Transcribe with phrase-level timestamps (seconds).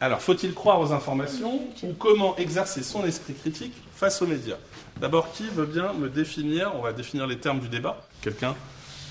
[0.00, 4.58] Alors, faut-il croire aux informations ou comment exercer son esprit critique face aux médias?
[5.00, 8.06] D'abord, qui veut bien me définir On va définir les termes du débat.
[8.20, 8.54] Quelqu'un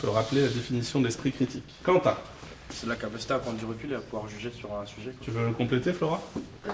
[0.02, 2.16] peut rappeler la définition de l'esprit critique Quentin
[2.70, 5.14] C'est la capacité à prendre du recul et à pouvoir juger sur un sujet.
[5.22, 6.22] Tu veux le compléter, Flora?
[6.68, 6.72] Euh,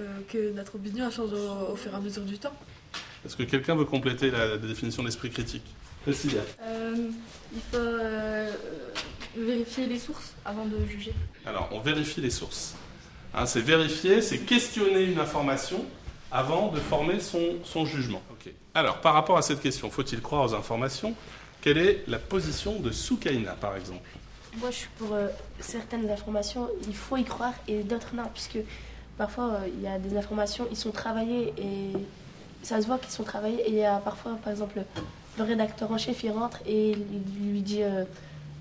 [0.00, 2.52] euh, que notre opinion change au, au fur et à mesure du temps.
[3.24, 5.64] Est-ce que quelqu'un veut compléter la, la définition de l'esprit critique?
[6.04, 6.94] Cécilia Euh,
[7.52, 8.50] il faut euh,
[9.44, 11.12] vérifier les sources avant de juger.
[11.46, 12.74] Alors, on vérifie les sources.
[13.34, 15.84] Hein, c'est vérifier, c'est questionner une information
[16.30, 18.22] avant de former son, son jugement.
[18.30, 18.52] Ok.
[18.74, 21.14] Alors, par rapport à cette question, faut-il croire aux informations?
[21.60, 24.08] Quelle est la position de Soukaina, par exemple?
[24.56, 25.28] Moi, je suis pour euh,
[25.60, 28.58] certaines informations, il faut y croire et d'autres non, puisque
[29.16, 31.92] parfois euh, il y a des informations, ils sont travaillés et
[32.62, 33.60] ça se voit qu'ils sont travaillés.
[33.66, 34.82] Et il y a parfois, par exemple,
[35.36, 38.04] le rédacteur en chef, il rentre et il lui dit euh,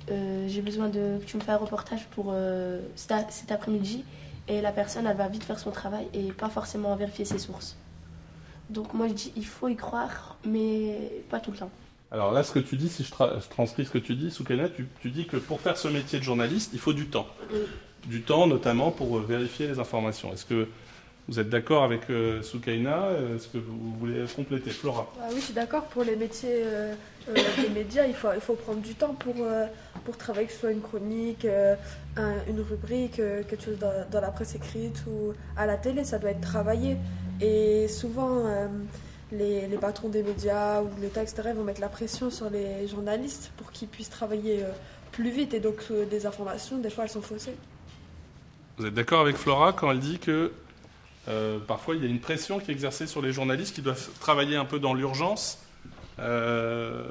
[0.10, 4.04] euh, J'ai besoin de que tu me fasses un reportage pour euh, cet, après-midi.
[4.48, 7.76] Et la personne, elle va vite faire son travail et pas forcément vérifier ses sources.
[8.70, 11.72] Donc, moi, je dis il faut y croire, mais pas tout le temps.
[12.12, 14.32] Alors là, ce que tu dis, si je, tra- je transcris ce que tu dis,
[14.32, 17.28] Soukaina, tu, tu dis que pour faire ce métier de journaliste, il faut du temps.
[17.52, 17.60] Oui.
[18.06, 20.32] Du temps, notamment pour vérifier les informations.
[20.32, 20.70] Est-ce que
[21.28, 25.08] vous êtes d'accord avec euh, Soukaina Est-ce que vous voulez compléter Flora?
[25.20, 25.84] Ah oui, je suis d'accord.
[25.86, 26.94] Pour les métiers euh,
[27.30, 29.66] euh, des médias, il faut, il faut prendre du temps pour, euh,
[30.06, 31.76] pour travailler, que ce soit une chronique, euh,
[32.16, 36.06] un- une rubrique, euh, quelque chose dans, dans la presse écrite ou à la télé,
[36.06, 36.96] ça doit être travaillé.
[37.42, 38.68] Et souvent, euh,
[39.34, 43.52] les, les patrons des médias ou l'État, etc., vont mettre la pression sur les journalistes
[43.58, 44.70] pour qu'ils puissent travailler euh,
[45.12, 45.54] plus vite.
[45.54, 47.56] Et donc, euh, des informations, des fois, elles sont faussées.
[48.78, 50.54] Vous êtes d'accord avec Flora quand elle dit que
[51.28, 54.10] euh, parfois il y a une pression qui est exercée sur les journalistes qui doivent
[54.20, 55.60] travailler un peu dans l'urgence
[56.20, 57.04] Euh,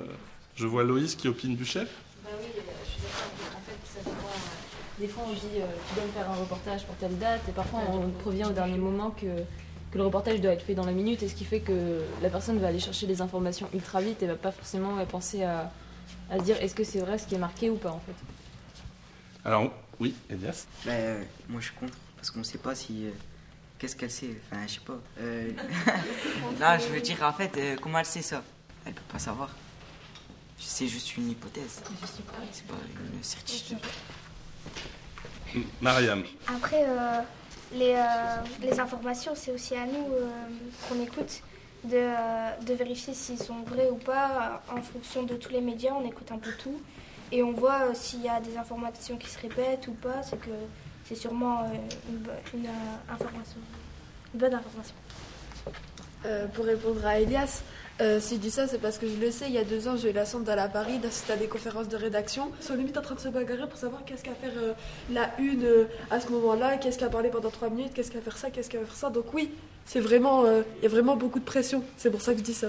[0.57, 1.89] Je vois Loïs qui opine du chef.
[2.25, 3.57] Bah oui, je suis d'accord.
[3.57, 4.27] En fait, ça dépend.
[4.27, 7.43] euh, Des fois, on dit euh, tu dois me faire un reportage pour telle date,
[7.49, 9.27] et parfois, on provient au dernier moment que,
[9.93, 12.31] que le reportage doit être fait dans la minute, et ce qui fait que la
[12.31, 15.71] personne va aller chercher les informations ultra vite et va pas forcément penser à,
[16.31, 18.17] à se dire est-ce que c'est vrai ce qui est marqué ou pas en fait.
[19.45, 20.67] Alors oui, Elias?
[20.85, 23.05] Bah, euh, moi je suis contre parce qu'on sait pas si.
[23.79, 24.31] Qu'est-ce qu'elle sait?
[24.51, 24.99] Enfin, je sais pas.
[25.21, 25.51] Euh,
[26.61, 28.43] non, je veux dire, en fait, euh, comment elle sait ça?
[28.87, 29.51] Elle peut pas savoir.
[30.59, 31.83] C'est juste une hypothèse.
[32.07, 32.27] C'est
[32.67, 32.75] pas
[33.15, 33.79] une certitude.
[35.81, 36.25] Mariam.
[36.49, 37.21] Après, euh,
[37.73, 40.29] les, euh, les informations, c'est aussi à nous euh,
[40.89, 41.43] qu'on écoute
[41.85, 44.63] de, euh, de vérifier s'ils sont vrais ou pas.
[44.69, 46.81] En fonction de tous les médias, on écoute un peu tout.
[47.33, 50.23] Et on voit euh, s'il y a des informations qui se répètent ou pas.
[50.23, 50.51] C'est que
[51.09, 51.67] c'est sûrement euh,
[52.55, 53.59] une, euh, information,
[54.35, 54.95] une bonne information.
[56.25, 57.63] Euh, pour répondre à Elias,
[58.19, 59.47] si je dis ça, c'est parce que je le sais.
[59.47, 61.47] Il y a deux ans, j'ai eu la chance d'aller à Paris, d'assister à des
[61.47, 62.51] conférences de rédaction.
[62.61, 64.53] Ils sont limite en train de se bagarrer pour savoir qu'est-ce qu'à faire
[65.11, 65.67] la une
[66.11, 68.81] à ce moment-là, qu'est-ce qu'à parler pendant trois minutes, qu'est-ce qu'à faire ça, qu'est-ce qu'à
[68.81, 69.09] faire ça.
[69.09, 69.51] Donc oui,
[69.87, 71.83] c'est vraiment, il y a vraiment beaucoup de pression.
[71.97, 72.69] C'est pour ça que je dis ça.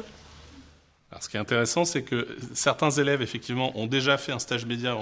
[1.12, 4.66] Alors, ce qui est intéressant, c'est que certains élèves, effectivement, ont déjà fait un stage
[4.66, 4.98] média,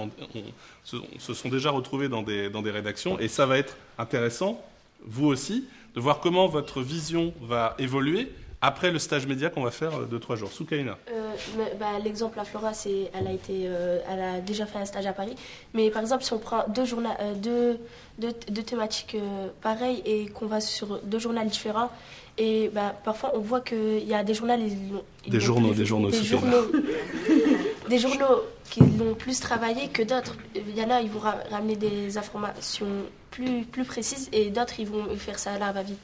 [0.84, 4.62] se, sont déjà retrouvés dans des, dans des rédactions, et ça va être intéressant,
[5.04, 5.64] vous aussi,
[5.96, 8.30] de voir comment votre vision va évoluer
[8.62, 10.50] après le stage média qu'on va faire de trois jours.
[10.50, 10.96] Soukaina.
[11.10, 11.34] Euh,
[11.78, 15.12] bah, L'exemple à Flora, c'est elle a euh, elle a déjà fait un stage à
[15.12, 15.34] Paris.
[15.74, 17.78] Mais par exemple, si on prend deux, journa- euh, deux,
[18.18, 21.90] deux, thématiques euh, pareilles et qu'on va sur deux journaux différents,
[22.38, 25.68] et bah, parfois on voit qu'il y a des journaux, ils l'ont- ils Des journaux,
[25.68, 26.66] plus- des journaux, des journaux,
[27.88, 30.36] des journaux qui l'ont plus travaillé que d'autres.
[30.54, 32.86] Il y en a, ils vont ra- ramener des informations
[33.30, 35.98] plus, plus précises et d'autres, ils vont faire ça à la va-vite.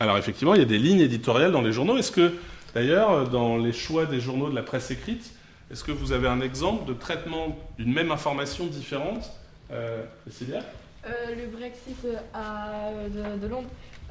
[0.00, 1.96] Alors, effectivement, il y a des lignes éditoriales dans les journaux.
[1.96, 2.34] Est-ce que,
[2.74, 5.32] d'ailleurs, dans les choix des journaux de la presse écrite,
[5.70, 9.30] est-ce que vous avez un exemple de traitement d'une même information différente
[9.72, 10.60] euh, Cécilia
[11.06, 13.68] Euh, le Brexit euh, à- de, de Londres,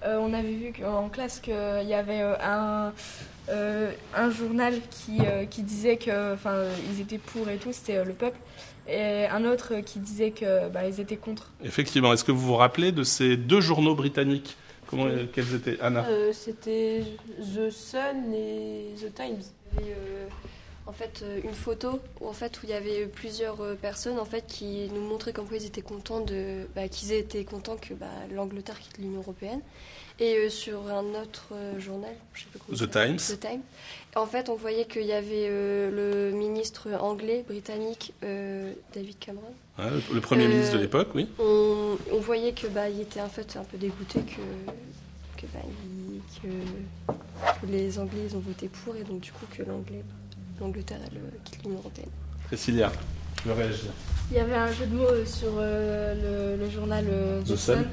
[0.08, 2.94] on avait vu en classe qu'il y avait euh, un,
[3.50, 7.74] euh, un journal qui, euh, qui disait que, enfin, euh, ils étaient pour et tout,
[7.74, 8.38] c'était euh, le peuple,
[8.88, 11.52] et un autre euh, qui disait que, bah, ils étaient contre.
[11.64, 12.14] Effectivement.
[12.14, 14.56] Est-ce que vous vous rappelez de ces deux journaux britanniques?
[14.88, 15.80] Comment, euh, Quels étaient?
[15.82, 17.04] Anna Euh, C'était
[17.40, 19.42] The Sun et The Times.
[19.74, 20.28] Il y avait euh,
[20.86, 24.20] en fait euh, une photo où, en fait, où il y avait plusieurs euh, personnes
[24.20, 27.78] en fait, qui nous montraient comme quoi ils étaient contents, de, bah, qu'ils étaient contents
[27.78, 29.62] que bah, l'Angleterre quitte l'Union Européenne.
[30.20, 33.18] Et euh, sur un autre euh, journal, je sais plus comment The Times.
[33.18, 33.62] The Times.
[34.16, 39.54] En fait, on voyait qu'il y avait euh, le ministre anglais, britannique, euh, David Cameron.
[39.78, 41.28] Le, le Premier Euh, ministre de l'époque, oui.
[41.38, 45.60] On, on voyait que bah, il était en fait un peu dégoûté que, que, bah,
[45.66, 46.48] il- que,
[47.62, 50.02] que les Anglais ils ont voté pour et donc du coup que l'Anglais,
[50.62, 52.10] l'Angleterre elle quitte l'Union européenne.
[52.50, 52.90] Cécilia,
[53.42, 53.92] tu veux réagir
[54.32, 57.86] Il y avait un jeu de mots sur euh, le, le journal euh, The Sun.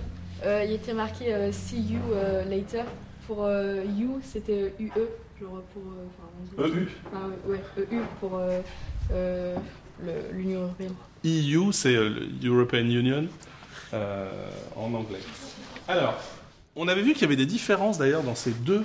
[0.45, 2.85] Euh, il était marqué euh, See you euh, later.
[3.27, 4.91] Pour euh, you, c'était UE.
[5.41, 5.83] Genre pour.
[6.63, 6.89] euh, EU.
[7.07, 8.61] Enfin, ouais, EU pour euh,
[9.13, 9.57] euh,
[10.33, 10.95] l'Union Européenne.
[11.25, 11.95] EU, c'est
[12.45, 13.27] European Union
[14.77, 15.21] en anglais.
[15.87, 16.15] Alors,
[16.77, 18.85] on avait vu qu'il y avait des différences d'ailleurs dans ces deux,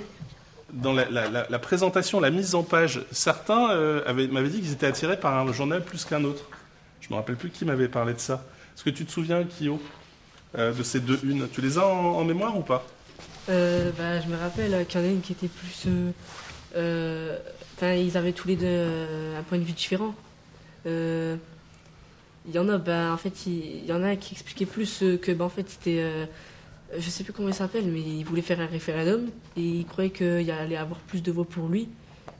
[0.72, 3.00] dans la, la- la- la présentation, la mise en page.
[3.10, 3.66] Certains
[4.06, 6.44] avaient- m'avaient dit qu'ils étaient attirés par un journal plus qu'un autre.
[7.00, 8.44] Je me rappelle plus qui m'avait parlé de ça.
[8.76, 9.80] Est-ce que tu te souviens, Kyo,
[10.56, 12.86] euh, de ces deux unes Tu les as en, mémoire ou pas?
[13.48, 15.84] Euh, bah, je me rappelle qu'il y en a une qui était plus.
[15.86, 17.38] euh,
[17.82, 18.86] euh, ils avaient tous les deux
[19.38, 20.14] un point de vue différent.
[20.86, 21.38] Il
[22.54, 25.44] y en a, bah, en fait, il y en a qui expliquait plus que, bah,
[25.44, 26.02] en fait, c'était.
[26.96, 30.10] je sais plus comment il s'appelle, mais il voulait faire un référendum et il croyait
[30.10, 31.88] qu'il allait avoir plus de voix pour lui.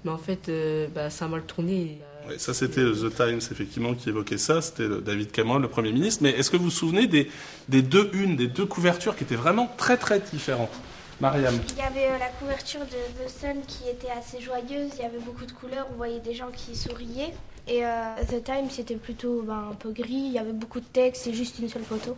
[0.04, 0.50] Mais en fait,
[0.94, 1.98] bah, ça a mal tourné.
[2.36, 4.60] Ça, c'était The Times, effectivement, qui évoquait ça.
[4.60, 6.22] C'était David Cameron, le Premier ministre.
[6.22, 7.30] Mais est-ce que vous vous souvenez des,
[7.68, 10.72] des deux unes, des deux couvertures qui étaient vraiment très, très différentes?
[11.20, 15.02] Mariam Il y avait euh, la couverture de The Sun qui était assez joyeuse, il
[15.02, 17.34] y avait beaucoup de couleurs, on voyait des gens qui souriaient.
[17.66, 20.86] Et euh, The Times c'était plutôt ben, un peu gris, il y avait beaucoup de
[20.86, 22.16] texte, c'est juste une seule photo.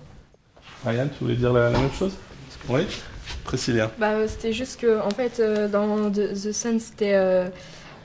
[0.85, 2.13] Marianne, tu voulais dire la, la même chose?
[2.69, 2.83] Oui
[3.45, 3.91] Priscilla.
[3.99, 5.41] Bah, euh, c'était juste que, en fait,
[5.71, 7.49] dans The, The Sun, c'était euh,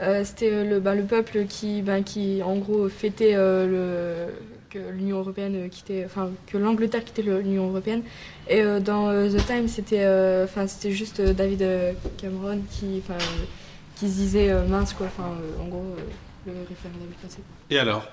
[0.02, 4.28] euh, c'était euh, le, bah, le peuple qui, bah, qui, en gros, fêtait euh,
[4.70, 8.04] que l'Union européenne quittait, enfin, que l'Angleterre quittait l'Union européenne.
[8.50, 10.06] Et dans The Times, c'était,
[10.44, 11.66] enfin, c'était juste David
[12.18, 13.02] Cameron qui,
[13.96, 15.08] qui se disait mince, quoi.
[15.08, 15.96] Enfin, en gros,
[16.46, 17.40] le référendum est passé.
[17.70, 18.06] Et alors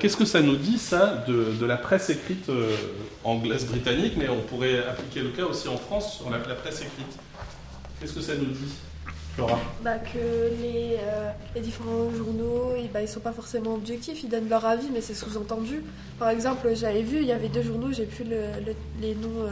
[0.00, 2.50] Qu'est-ce que ça nous dit, ça, de, la presse écrite
[3.22, 7.18] anglaise, britannique, mais on pourrait appliquer le cas aussi en France sur la presse écrite?
[8.00, 8.72] Qu'est-ce que ça nous dit,
[9.84, 10.18] Bah, que
[10.60, 14.64] les, euh, les différents journaux, ils, bah, ils sont pas forcément objectifs, ils donnent leur
[14.66, 15.82] avis, mais c'est sous-entendu.
[16.18, 18.36] Par exemple, j'avais vu, il y avait deux journaux, j'ai plus le-
[18.66, 19.50] le- les noms euh,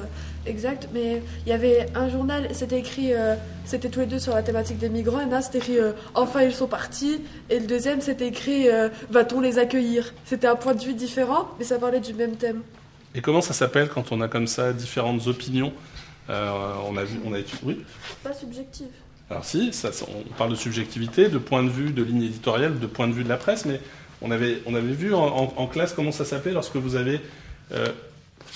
[0.50, 4.34] exacts, mais il y avait un journal, c'était écrit, euh, c'était tous les deux sur
[4.34, 7.66] la thématique des migrants, et là c'était écrit euh, Enfin ils sont partis, et le
[7.66, 10.12] deuxième c'était écrit euh, Va-t-on les accueillir?
[10.24, 12.62] C'était un point de vue différent, mais ça parlait du même thème.
[13.14, 15.72] Et comment ça s'appelle quand on a comme ça différentes opinions?
[16.28, 16.50] Euh,
[16.88, 17.60] On a vu, on a étudié.
[17.64, 17.84] Oui?
[18.24, 18.88] Pas subjectif.
[19.30, 22.86] Alors si, ça, on parle de subjectivité, de point de vue de ligne éditoriale, de
[22.86, 23.80] point de vue de la presse, mais
[24.22, 27.20] on avait, on avait vu en, en- en classe comment ça s'appelait lorsque vous avez...
[27.72, 27.88] euh,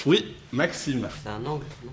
[0.06, 1.08] Oui, Maxime.
[1.22, 1.90] C'est un angle, non?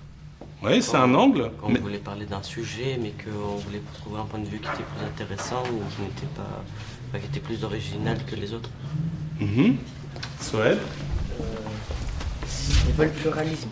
[0.64, 1.52] Oui, c'est un angle.
[1.60, 4.60] Quand mais- on voulait parler d'un sujet, mais qu'on voulait trouver un point de vue
[4.60, 6.64] qui était plus intéressant ou qui n'était pas,
[7.10, 8.70] enfin, qui était plus original que les autres.
[9.40, 9.78] Mhm.
[10.40, 10.78] Soed
[12.88, 13.70] Ils veulent le pluralisme.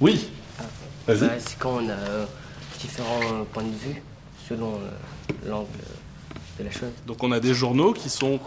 [0.00, 0.28] Oui.
[1.06, 1.20] Vas-y.
[1.28, 2.24] Bah, c'est quand on a euh,
[2.80, 4.02] différents euh, points de vue
[4.48, 5.68] selon euh, l'angle
[6.58, 6.90] de la chose.
[7.06, 8.38] Donc on a des journaux qui sont,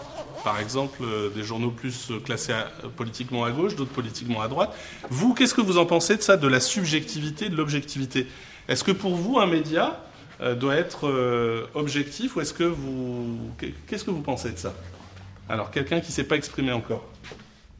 [0.44, 4.47] par exemple, euh, des journaux plus euh, classés à- politiquement à gauche, d'autres politiquement à
[4.47, 4.75] droite.
[5.09, 8.27] Vous, qu'est-ce que vous en pensez de ça, de la subjectivité, de l'objectivité?
[8.68, 10.00] Est-ce que pour vous, un média
[10.42, 13.38] euh, doit être euh, objectif ou est-ce que vous...
[13.88, 14.74] Qu'est-ce que vous pensez de ça?
[15.50, 17.06] Alors, quelqu'un qui ne s'est pas exprimé encore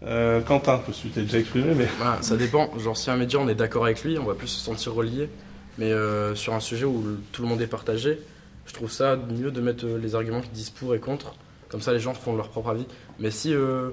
[0.04, 1.88] Euh, Quentin, tu t'es déjà exprimé, mais...
[1.98, 2.70] Voilà, ça dépend.
[2.78, 5.30] Genre, si un média, on est d'accord avec lui, on va plus se sentir relié.
[5.78, 8.20] Mais euh, sur un sujet où tout le monde est partagé,
[8.66, 11.36] je trouve ça mieux de mettre euh, les arguments qui disent pour et contre.
[11.70, 12.86] Comme ça, les gens font leur propre avis.
[13.20, 13.90] Mais si, euh,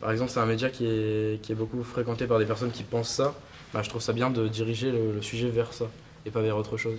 [0.00, 2.84] par exemple, c'est un média qui est, qui est beaucoup fréquenté par des personnes qui
[2.84, 3.34] pensent ça,
[3.74, 5.86] bah, je trouve ça bien de diriger le, le sujet vers ça
[6.24, 6.98] et pas vers autre chose.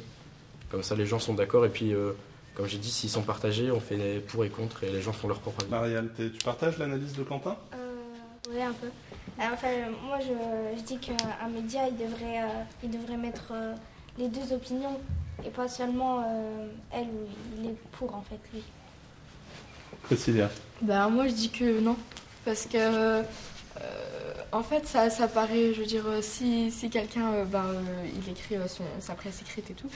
[0.70, 1.66] Comme ça, les gens sont d'accord.
[1.66, 2.12] Et puis, euh,
[2.56, 5.14] comme j'ai dit, s'ils sont partagés, on fait des pour et contre et les gens
[5.14, 5.72] font leur propre avis.
[5.72, 7.56] Marianne, tu partages l'analyse de Quentin?
[7.74, 7.96] Euh,
[8.52, 8.88] oui, un peu.
[8.88, 9.68] Euh, enfin,
[10.06, 13.74] moi, je, je dis qu'un média, il devrait, euh, il devrait mettre euh,
[14.20, 15.00] les deux opinions
[15.46, 18.62] et pas seulement euh, elle ou il est pour, en fait, lui.
[20.04, 20.50] Priscilla.
[20.82, 21.98] Bah moi je dis que non,
[22.46, 23.24] parce que euh,
[24.52, 28.06] en fait ça, ça paraît, je veux dire, euh, si, si quelqu'un, euh, ben, euh,
[28.06, 29.90] il écrit euh, son, sa presse écrite et tout,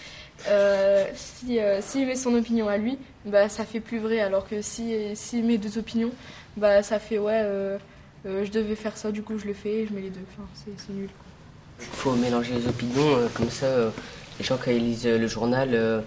[0.49, 4.47] euh, si, euh, s'il met son opinion à lui, bah ça fait plus vrai, alors
[4.47, 6.11] que si s'il met deux opinions,
[6.57, 7.77] bah ça fait ouais, euh,
[8.25, 10.47] euh, je devais faire ça, du coup je le fais, je mets les deux, enfin
[10.53, 11.09] c'est, c'est nul.
[11.79, 13.89] Il faut mélanger les opinions, euh, comme ça, euh,
[14.39, 16.03] les gens, quand ils lisent euh, le journal,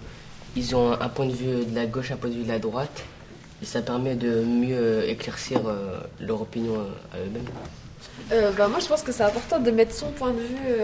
[0.55, 2.59] ils ont un point de vue de la gauche, un point de vue de la
[2.59, 3.03] droite,
[3.61, 5.61] et ça permet de mieux éclaircir
[6.19, 6.75] leur opinion
[7.13, 7.45] à eux-mêmes.
[8.57, 10.75] Bah, moi, je pense que c'est important de mettre son point de vue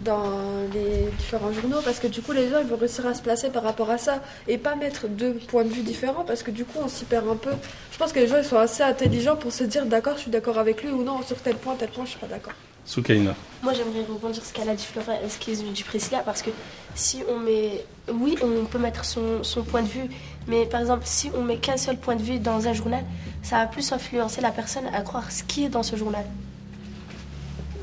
[0.00, 0.30] dans
[0.72, 3.50] les différents journaux parce que du coup, les gens ils vont réussir à se placer
[3.50, 6.64] par rapport à ça et pas mettre deux points de vue différents parce que du
[6.64, 7.52] coup, on s'y perd un peu.
[7.92, 10.30] Je pense que les gens ils sont assez intelligents pour se dire d'accord, je suis
[10.30, 12.54] d'accord avec lui ou non, sur tel point, tel point, je suis pas d'accord.
[12.84, 13.34] Soukaina.
[13.62, 16.50] Moi, j'aimerais rebondir ce qu'elle a dit Flora, ce qu'a dit Priscilla, parce que
[16.94, 17.84] si on met.
[18.12, 20.08] Oui, on peut mettre son, son point de vue,
[20.48, 23.04] mais par exemple, si on met qu'un seul point de vue dans un journal,
[23.42, 26.24] ça va plus influencer la personne à croire ce qui est dans ce journal.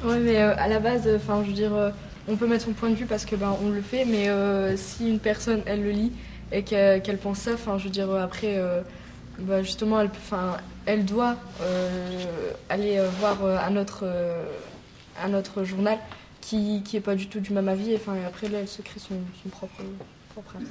[0.03, 1.91] Ouais, mais euh, à la base, enfin, je veux dire, euh,
[2.27, 4.77] on peut mettre son point de vue parce que ben on le fait, mais euh,
[4.77, 6.12] si une personne elle le lit
[6.51, 8.82] et qu'elle pense ça, enfin je veux dire après, euh,
[9.39, 10.00] bah, justement
[10.86, 14.44] elle, doit euh, aller euh, voir euh, un autre euh,
[15.23, 15.97] un autre journal
[16.41, 17.91] qui qui est pas du tout du même avis.
[17.91, 19.81] Et enfin et après là elle se crée son, son propre
[20.33, 20.65] propre avis.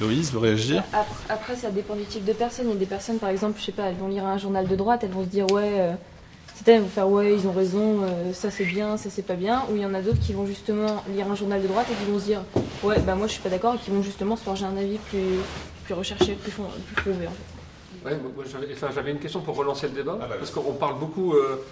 [0.00, 0.82] Loïs veut réagir?
[0.92, 2.66] Après, après, ça dépend du type de personne.
[2.66, 4.66] Il y a des personnes, par exemple, je sais pas, elles vont lire un journal
[4.66, 5.92] de droite, elles vont se dire ouais, euh,
[6.56, 9.62] certaines vont faire ouais, ils ont raison, euh, ça c'est bien, ça c'est pas bien.
[9.70, 12.04] Ou il y en a d'autres qui vont justement lire un journal de droite et
[12.04, 12.42] qui vont se dire
[12.82, 14.98] ouais, bah moi je suis pas d'accord et qui vont justement se forger un avis
[14.98, 15.20] plus,
[15.84, 16.64] plus recherché, plus, fond-
[16.96, 17.28] plus en fait.
[18.04, 20.50] Ouais, moi, moi, j'avais enfin, j'avais une question pour relancer le débat, Ah, bah, parce
[20.50, 21.64] qu'on parle beaucoup, euh,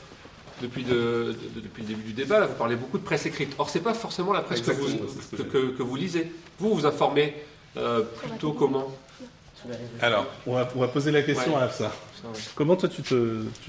[0.60, 3.54] depuis, de- de- depuis le début du débat, là, vous parlez beaucoup de presse écrite.
[3.58, 6.32] Or, c'est pas forcément la presse que vous, ce que que, que- que vous lisez.
[6.58, 7.34] Vous, vous informez
[7.76, 8.88] euh, plutôt comment
[10.00, 11.60] Alors, on va, on va poser la question Ouais.
[11.62, 11.90] à Afsa.
[12.54, 13.02] Comment toi tu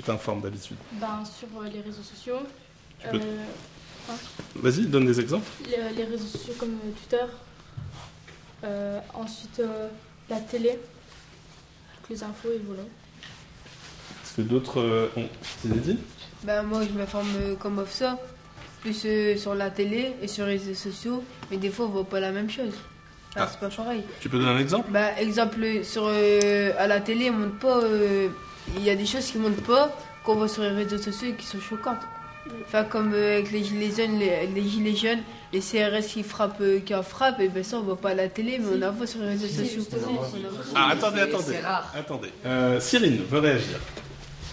[0.04, 2.38] t'informes d'habitude Ben, sur euh, les réseaux sociaux.
[3.14, 3.20] Euh,
[4.56, 5.50] Vas-y, donne des exemples.
[5.66, 7.24] les, les réseaux sociaux comme Twitter.
[8.64, 9.88] Euh, ensuite, euh,
[10.30, 10.78] la télé.
[12.02, 12.84] Toutes les infos et voilà.
[12.84, 15.28] Est-ce que d'autres euh, ont
[15.66, 15.98] des idées
[16.46, 18.18] Ben, moi, je m'informe euh, comme of ça,
[18.82, 22.04] plus euh, sur la télé et sur les réseaux sociaux, mais des fois, on voit
[22.06, 22.74] pas la même chose.
[23.36, 23.50] Enfin, Ah.
[23.52, 24.04] C'est pas pareil.
[24.20, 24.90] Tu peux donner un exemple?
[24.92, 27.80] Ben, exemple, sur, euh, à la télé, on montre pas.
[27.84, 28.28] euh,
[28.78, 29.90] Il y a des choses qui montrent pas,
[30.24, 32.02] qu'on voit sur les réseaux sociaux et qui sont choquantes.
[32.66, 35.22] Enfin, comme euh, avec les gilets jaunes, les, les gilets jaunes,
[35.54, 38.14] les CRS qui frappent, euh, qui en frappent, et ben ça, on voit pas à
[38.16, 39.82] la télé, mais on en voit sur les réseaux sociaux.
[40.76, 41.44] Ah, attendez, attendez.
[41.48, 41.94] C'est rare.
[41.98, 42.30] Attendez.
[42.46, 43.80] Euh, Cyrine veut réagir?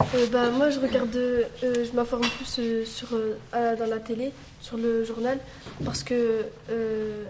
[0.01, 4.33] Euh, bah, moi, je regarde, euh, je m'informe plus euh, sur, euh, dans la télé,
[4.61, 5.39] sur le journal,
[5.85, 7.25] parce que, euh,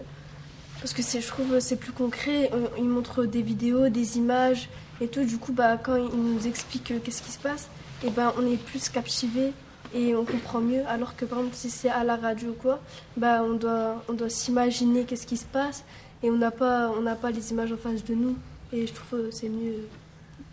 [0.79, 2.49] parce que c'est, je trouve c'est plus concret.
[2.53, 5.23] Euh, Ils montrent des vidéos, des images et tout.
[5.25, 7.69] Du coup, bah, quand ils nous expliquent euh, qu'est-ce qui se passe,
[8.03, 9.53] et ben, on est plus captivé
[9.93, 10.83] et on comprend mieux.
[10.87, 12.79] Alors que, par exemple, si c'est à la radio ou quoi,
[13.17, 15.83] bah, on doit, on doit s'imaginer qu'est-ce qui se passe
[16.23, 18.35] et on n'a pas, on n'a pas les images en face de nous.
[18.73, 19.75] Et je trouve que c'est mieux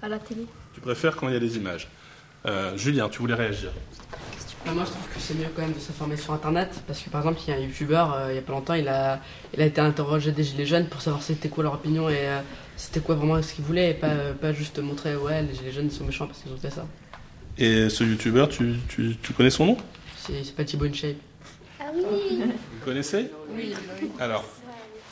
[0.02, 0.44] à la télé.
[0.75, 1.88] Tu préfères quand il y a des images?
[2.47, 3.71] Euh, Julien, tu voulais réagir
[4.64, 7.11] Bah, moi, je trouve que c'est mieux quand même de s'informer sur Internet parce que
[7.11, 9.21] par exemple, il y a un youtubeur, euh, il y a pas longtemps, il a,
[9.54, 12.40] il a été interrogé des Gilets jaunes pour savoir c'était quoi leur opinion et euh,
[12.76, 15.73] c'était quoi vraiment ce qu'ils voulaient et pas, euh, pas juste montrer ouais, les Gilets
[15.73, 16.87] jaunes ils sont méchants parce qu'ils ont fait ça.
[17.59, 19.76] Et ce youtubeur, tu, tu, tu connais son nom?
[20.16, 21.16] C'est c'est pas Thibaut InShape.
[21.80, 23.30] Ah oui Vous connaissez?
[23.57, 23.75] Oui.
[24.21, 24.45] Alors,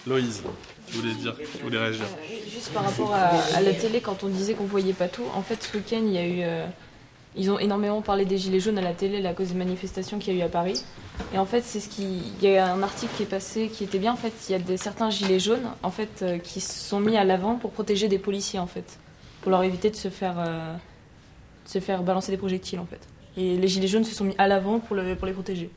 [0.07, 0.43] Loïse,
[0.87, 2.05] tu voulais dire, tu voulais réagir?
[2.49, 5.43] Juste par rapport à, à la télé, quand on disait qu'on voyait pas tout, en
[5.43, 6.67] fait, ce week-end, il y a eu.
[7.37, 10.35] Ils ont énormément parlé des Gilets jaunes à la télé à cause des manifestations qu'il
[10.35, 10.83] y a eu à Paris.
[11.35, 12.33] Et en fait, c'est ce qui.
[12.41, 14.13] Il y a un article qui est passé qui était bien.
[14.13, 17.01] En fait, il y a des, certains Gilets jaunes en fait, euh, qui se sont
[17.01, 18.99] mis à l'avant pour protéger des policiers, en fait.
[19.43, 20.75] Pour leur éviter de se faire, euh,
[21.65, 23.01] de se faire balancer des projectiles, en fait.
[23.37, 25.71] Et les Gilets jaunes se sont mis à l'avant pour, le, pour les protéger.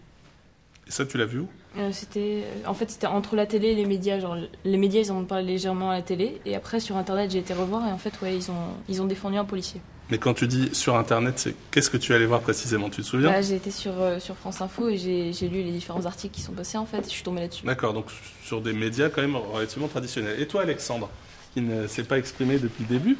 [0.88, 1.48] Et ça, tu l'as vu où?
[1.78, 4.36] Euh, c'était en fait c'était entre la télé et les médias genre
[4.66, 7.38] les médias ils en ont parlé légèrement à la télé et après sur internet j'ai
[7.38, 9.80] été revoir et en fait ouais ils ont ils ont défendu un policier.
[10.12, 12.90] Mais quand tu dis sur Internet, c'est qu'est-ce que tu allais voir précisément?
[12.90, 13.32] Tu te souviens?
[13.32, 16.42] Là j'ai été sur euh, sur France Info et j'ai lu les différents articles qui
[16.42, 17.04] sont passés en fait.
[17.04, 17.66] Je suis tombée là-dessus.
[17.66, 18.08] D'accord, donc
[18.44, 20.42] sur des médias quand même relativement traditionnels.
[20.42, 21.10] Et toi, Alexandre,
[21.54, 23.18] qui ne s'est pas exprimé depuis le début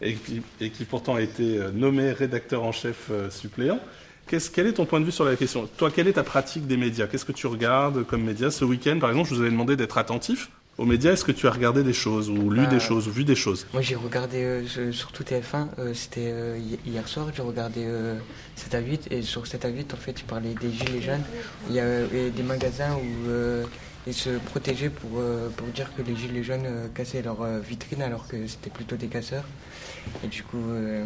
[0.00, 3.80] et qui, et qui pourtant a été euh, nommé rédacteur en chef euh, suppléant,
[4.28, 5.68] quel est ton point de vue sur la question?
[5.78, 7.06] Toi, quelle est ta pratique des médias?
[7.06, 8.50] Qu'est-ce que tu regardes comme médias?
[8.50, 11.12] Ce week-end, par exemple, je vous avais demandé d'être attentif aux médias.
[11.12, 13.34] Est-ce que tu as regardé des choses, ou lu Bah, des choses, ou vu des
[13.34, 13.66] choses?
[13.72, 18.16] Moi j'ai regardé euh, surtout TF1, euh, c'était euh, hi- hier soir, j'ai regardé euh,
[18.56, 21.24] 7 à 8 et sur 7 à 8 en fait ils parlaient des gilets jaunes.
[21.68, 23.64] Il y a euh, des magasins où euh,
[24.06, 27.58] ils se protégeaient pour, euh, pour dire que les gilets jaunes euh, cassaient leurs euh,
[27.58, 29.44] vitrines alors que c'était plutôt des casseurs.
[30.24, 31.04] Et du coup euh,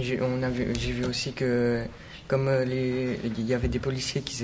[0.00, 1.84] j'ai vu- j'ai vu aussi que
[2.32, 4.36] comme euh, il y avait des policiers qui,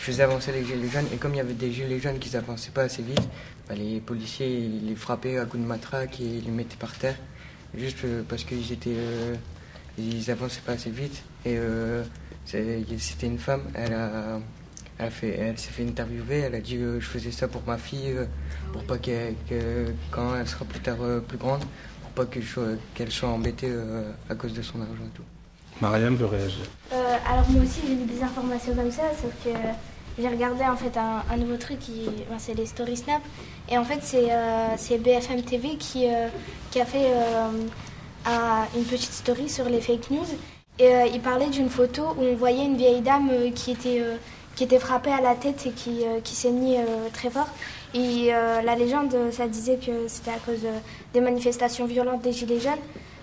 [0.00, 2.70] faisaient- avancer les gilets jaunes et comme il y avait des gilets jaunes qui n'avançaient
[2.70, 3.20] pas assez vite,
[3.68, 7.16] bah, les policiers les frappaient à coups de matraque et les mettaient par terre
[7.76, 9.34] juste euh, parce qu'ils étaient euh,
[9.98, 11.58] ils avançaient pas assez vite et
[12.46, 13.94] c'était une femme elle
[14.98, 18.14] elle, s'est fait interviewer, elle a dit je faisais ça pour ma fille,
[18.72, 20.96] pour pas qu'elle- que quand elle sera plus tard
[21.28, 21.64] plus grande,
[22.00, 22.26] pour pas
[22.94, 25.33] qu'elle soit embêtée euh, à cause de son argent et tout.
[25.80, 26.64] Mariam veut réagir.
[26.92, 29.50] Euh, alors moi aussi j'ai vu des informations comme ça, sauf que
[30.18, 33.20] j'ai regardé en fait un, nouveau truc, qui, ben, c'est les Story Snap.
[33.70, 36.28] Et en fait c'est euh, c'est BFM TV qui, euh,
[36.70, 37.12] qui a fait
[38.26, 40.26] un- une petite story sur les fake news.
[40.78, 44.02] Et il parlait d'une photo où on voyait une vieille dame qui, était,
[44.56, 47.46] qui était frappée à la tête et qui, qui saignait très fort.
[47.94, 50.66] Et la légende, ça disait que c'était à cause
[51.12, 52.72] des manifestations violentes des Gilets jaunes.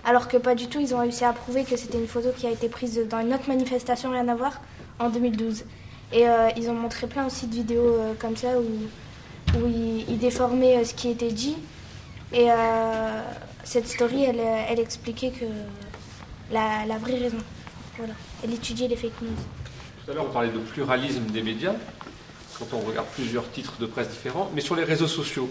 [0.04, 2.46] Alors que pas du tout, ils ont réussi à prouver que c'était une photo qui
[2.46, 4.60] a été prise dans une autre manifestation, rien à voir,
[4.98, 5.64] en 2012.
[6.12, 9.66] Et euh, ils ont montré plein aussi de vidéos euh, comme ça où, où
[10.08, 11.56] ils, déformaient euh, ce qui était dit.
[12.32, 12.48] Et
[13.62, 15.44] cette story, elle, expliquait que
[16.50, 17.36] la, la vraie raison.
[17.98, 18.14] Voilà.
[18.42, 19.28] Elle étudiait les fake news.
[20.02, 21.74] Tout à l'heure, on parlait de pluralisme des médias,
[22.58, 25.50] quand on regarde plusieurs titres de presse différents, mais sur les réseaux sociaux,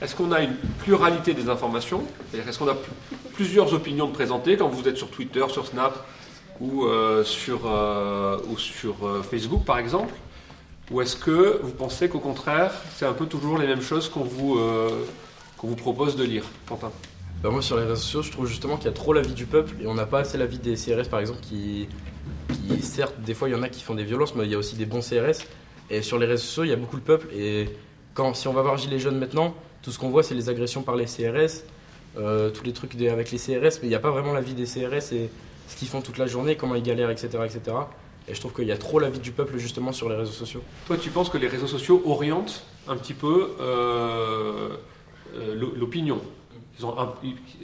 [0.00, 2.02] est-ce qu'on a une pluralité des informations?
[2.30, 2.90] C'est-à-dire, est-ce qu'on a pl-
[3.34, 6.06] plusieurs opinions de présenter quand vous êtes sur Twitter, sur Snap
[6.60, 10.14] ou euh, sur, euh, ou sur euh, Facebook, par exemple?
[10.90, 14.24] Ou est-ce que vous pensez qu'au contraire, c'est un peu toujours les mêmes choses qu'on
[14.24, 14.58] vous,
[15.58, 16.44] qu'on vous propose de lire?
[16.66, 16.90] Quentin.
[17.42, 19.44] Bah, moi sur les réseaux sociaux, je trouve justement qu'il y a trop l'avis du
[19.46, 21.86] peuple et on n'a pas assez l'avis des CRS par exemple qui,
[22.80, 24.58] certes des fois il y en a qui font des violences mais il y a
[24.58, 25.44] aussi des bons CRS
[25.90, 27.28] et sur les réseaux sociaux il y a beaucoup le peuple.
[27.34, 27.68] Et
[28.14, 30.82] quand si on va voir Gilets jaunes maintenant, tout ce qu'on voit c'est les agressions
[30.82, 31.64] par les CRS,
[32.18, 34.54] euh, tous les trucs des- avec les CRS mais il n'y a pas vraiment l'avis
[34.54, 35.30] des CRS et
[35.68, 37.76] ce qu'ils font toute la journée, comment ils galèrent etc etc.
[38.26, 40.62] Et je trouve qu'il y a trop l'avis du peuple justement sur les réseaux sociaux.
[40.86, 44.68] Toi, tu penses que les réseaux sociaux orientent un petit peu euh,
[45.36, 46.20] euh, l'o- l'opinion?
[46.78, 47.12] Ils ont un-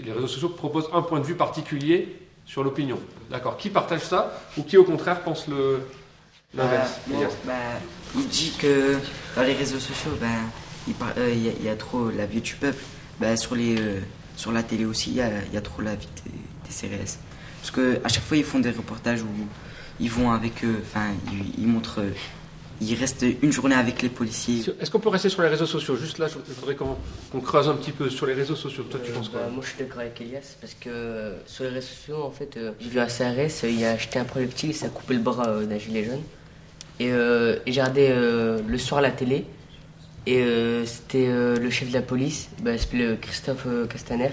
[0.02, 2.16] Les réseaux sociaux proposent un point de vue particulier
[2.46, 2.98] sur l'opinion.
[3.30, 3.56] D'accord.
[3.58, 5.80] Qui partage ça ou qui, au contraire, pense le
[6.54, 6.98] l'inverse?
[7.08, 7.52] Bah, bon, bah,
[8.16, 8.96] il dit que
[9.36, 10.28] dans les réseaux sociaux, ben,
[10.88, 12.82] il par- euh, il y, a- y a trop la vie du peuple.
[13.20, 14.00] Ben, sur, les, euh,
[14.36, 17.18] sur la télé aussi, il y a, y a trop la vie des, des CRS.
[17.60, 19.28] Parce que à chaque fois, ils font des reportages où
[20.00, 22.00] ils vont avec eux, enfin, ils, ils montrent.
[22.00, 22.10] euh,
[22.80, 24.64] Ils restent une journée avec les policiers.
[24.80, 25.96] Est-ce qu'on peut rester sur les réseaux sociaux?
[25.96, 26.96] Juste là, je je voudrais qu'on
[27.30, 28.82] qu'on creuse un petit peu sur les réseaux sociaux.
[28.90, 29.40] Toi, tu penses quoi?
[29.42, 32.58] Bah, moi, je suis d'accord avec Elias parce que sur les réseaux sociaux, en fait,
[32.80, 35.78] j'ai vu un CRS, il a acheté un projectile, il s'est coupé le bras d'un
[35.78, 36.22] gilet jaune.
[36.98, 39.46] Et, euh, et j'ai regardé euh, le soir la télé.
[40.26, 44.30] Et euh, c'était euh, le chef de la police, bah, il s'appelle euh, Christophe Castaner.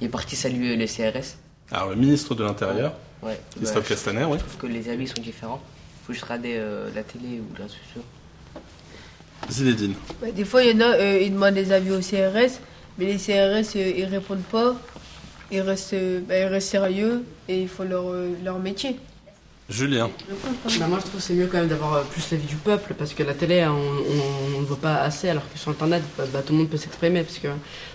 [0.00, 1.36] Il est parti saluer les CRS.
[1.70, 4.38] Alors, le ministre de l'Intérieur, Ouais, Christophe bah, Castaner, oui.
[4.38, 5.60] Je trouve que les avis sont différents.
[6.02, 8.02] Il faut juste regarder euh, la télé ou réseaux sociaux.
[9.50, 9.94] Zinedine.
[10.22, 12.60] Ouais, des fois, il y en a, euh, ils demandent des avis au CRS,
[12.98, 14.76] mais les CRS, euh, ils répondent pas.
[15.50, 15.94] Ils restent,
[16.26, 18.98] bah, ils restent sérieux et ils font leur, euh, leur métier.
[19.68, 20.10] Julien.
[20.78, 22.94] Bah, moi je trouve que c'est mieux quand même d'avoir euh, plus l'avis du peuple
[22.96, 23.72] parce que la télé on,
[24.56, 26.76] on, ne voit pas assez alors que sur internet bah, bah, tout le monde peut
[26.76, 27.48] s'exprimer parce que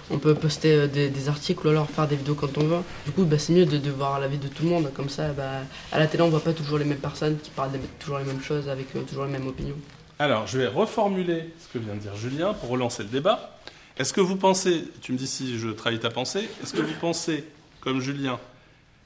[0.09, 2.79] on peut poster euh, des, des articles ou alors faire des vidéos quand on veut.
[3.05, 5.29] Du coup bah, c'est mieux de, de voir l'avis de tout le monde comme ça
[5.29, 5.61] bah,
[5.93, 8.25] à la télé on voit pas toujours les mêmes personnes qui parlent des- toujours les
[8.25, 9.77] mêmes choses avec euh, toujours les mêmes opinions.
[10.19, 13.57] Alors, je vais reformuler ce que vient de dire Julien pour relancer le débat.
[13.97, 16.93] Est-ce que vous pensez, tu me dis si je trahis ta pensée, est-ce que vous
[16.99, 17.43] pensez,
[17.79, 18.39] comme Julien,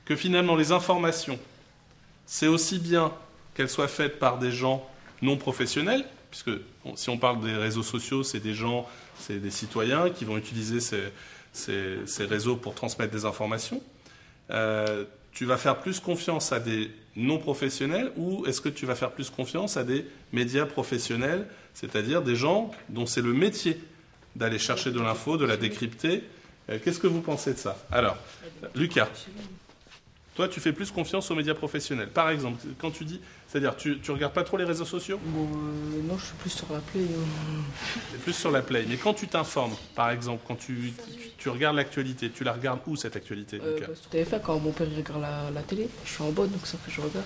[0.04, 1.40] que finalement les informations,
[2.26, 3.12] c'est aussi bien
[3.54, 4.88] qu'elles soient faites par des gens
[5.22, 6.52] non professionnels, puisque
[6.96, 8.88] si on parle des réseaux sociaux, c'est des gens,
[9.20, 11.04] c'est des citoyens qui vont utiliser ces,
[11.54, 13.82] ces- ces réseaux pour transmettre des informations.
[14.52, 18.96] Euh, tu vas faire plus confiance à des non professionnels ou est-ce que tu vas
[18.96, 23.80] faire plus confiance à des médias professionnels, c'est-à-dire des gens dont c'est le métier
[24.36, 26.24] d'aller chercher de l'info, de la décrypter.
[26.70, 27.78] Euh, Qu'est-ce que vous pensez de ça?
[27.92, 28.18] Alors,
[28.76, 29.08] Lucas,
[30.36, 32.10] toi tu fais plus confiance aux médias professionnels.
[32.10, 35.20] Par exemple, quand tu dis, c'est-à-dire tu, tu regardes pas trop les réseaux sociaux?
[35.26, 37.02] Euh, non je suis plus sur la play.
[38.12, 38.86] C'est plus sur la play.
[38.88, 42.80] Mais quand tu t'informes, par exemple, quand tu, tu, tu regardes l'actualité, tu la regardes
[42.86, 46.12] où cette actualité, Euh, bah, sur TF1 quand mon père regarde la, la télé, je
[46.12, 47.26] suis en bas donc ça fait que je regarde.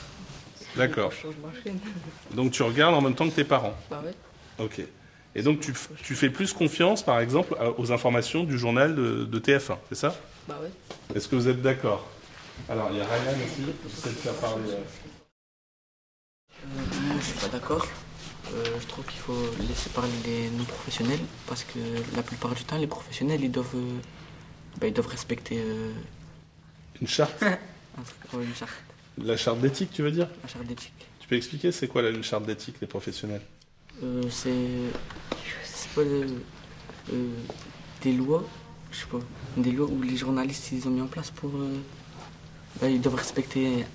[0.78, 1.12] D'accord.
[2.36, 3.76] Donc tu regardes en même temps que tes parents?
[3.90, 4.14] Bah ouais.
[4.64, 4.82] Ok.
[5.36, 9.40] Et donc tu, tu fais plus confiance, par exemple, aux informations du journal de, de
[9.40, 10.16] TF1, c'est ça?
[10.48, 10.70] Bah ouais.
[11.16, 12.08] Est-ce que vous êtes d'accord?
[12.68, 14.70] Alors il y a Ryan aussi, j'essaie de faire parler.
[14.70, 14.84] euh.
[16.66, 17.86] Euh, moi, je suis pas d'accord.
[18.54, 21.80] Euh, je trouve qu'il faut laisser parler les non-professionnels parce que
[22.16, 24.00] la plupart du temps, les professionnels, ils doivent, euh,
[24.80, 25.62] bah, ils doivent respecter
[27.02, 28.72] Une charte un truc- ouais, une charte,
[29.24, 30.94] La charte d'éthique, tu veux dire la charte d'éthique.
[31.20, 33.42] Tu peux expliquer c'est quoi la une charte d'éthique, les professionnels?
[34.30, 34.54] C'est
[35.64, 36.02] c'est pas
[38.02, 38.44] des lois,
[38.92, 39.20] je sais pas,
[39.58, 41.52] des lois où les journalistes ils ont mis en place pour,
[42.84, 43.86] ils doivent respecter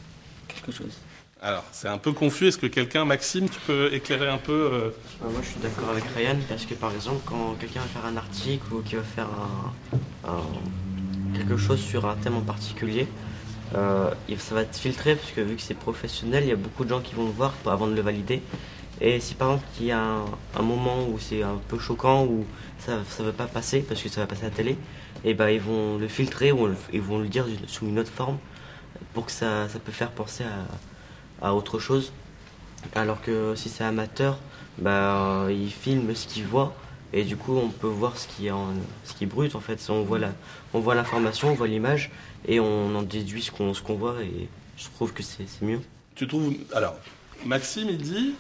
[0.49, 0.93] quelque chose.
[1.43, 2.47] Alors, c'est un peu confus.
[2.49, 4.91] Est-ce que quelqu'un, Maxime, tu peux éclairer un peu euh,
[5.23, 8.07] Euh, moi, je suis d'accord avec Ryan parce que, par exemple, quand quelqu'un va faire
[8.07, 13.07] un article ou qui va faire un, un- quelque chose sur un thème en particulier,
[13.75, 16.85] euh, ça va être filtré parce que vu que c'est professionnel, il y a beaucoup
[16.85, 18.41] de gens qui vont le voir pour- avant de le valider.
[19.01, 20.25] Et si par exemple il y a un,
[20.57, 22.47] un moment où c'est un peu choquant ou
[22.79, 24.79] ça ne veut pas passer parce que ça va passer à la télé,
[25.25, 28.13] et ben ils vont le filtrer ou le- ils vont le dire sous une autre
[28.13, 28.39] forme
[29.13, 32.13] pour que ça, ça peut faire penser à, à autre chose.
[32.95, 34.39] Alors que si c'est amateur,
[34.79, 36.75] bah, il filme ce qu'il voit
[37.13, 38.69] et du coup on peut voir ce qui est, en,
[39.05, 39.85] ce qui est brut en fait.
[39.89, 42.11] On voit l'information, on voit l'image
[42.47, 45.81] et on en déduit ce qu'on, qu'on voit et je trouve que c'est, c'est mieux.
[46.15, 46.55] Tu trouves.
[46.75, 46.97] Alors,
[47.45, 48.35] Maxime, il dit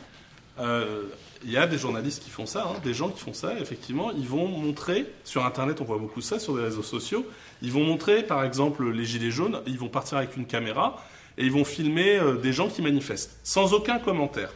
[0.59, 1.03] Euh,
[1.45, 4.11] Il y a des journalistes qui font ça, hein, des gens qui font ça, effectivement.
[4.13, 7.27] Ils vont montrer, sur Internet, on voit beaucoup ça, sur les réseaux sociaux,
[7.61, 11.05] ils vont montrer, par exemple, les gilets jaunes, ils vont partir avec une caméra
[11.37, 14.51] et ils vont filmer euh, des gens qui manifestent, sans aucun commentaire.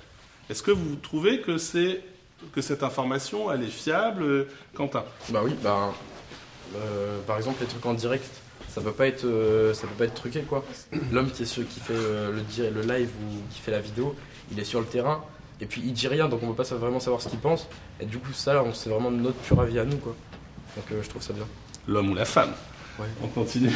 [0.49, 1.57] Est-ce que vous trouvez que,
[2.53, 5.05] que cette information, elle est fiable, euh, Quentin?
[5.29, 5.93] Bah oui, bah,
[6.77, 8.31] euh, par exemple les trucs en direct,
[8.69, 10.65] ça peut pas peut pas être truqué quoi.
[11.13, 12.33] L'homme qui est ce- qui fait le,
[12.71, 14.15] le live ou qui fait la vidéo,
[14.53, 15.23] il est sur le terrain
[15.61, 17.67] et puis il dit rien, donc on peut pas vraiment savoir ce qu'il pense.
[18.01, 20.15] Et du coup ça, c'est vraiment notre pur avis à nous quoi.
[20.77, 21.47] Donc euh, je trouve ça bien.
[21.87, 22.53] L'homme ou la femme
[22.99, 23.07] Ouais.
[23.23, 23.71] On continue.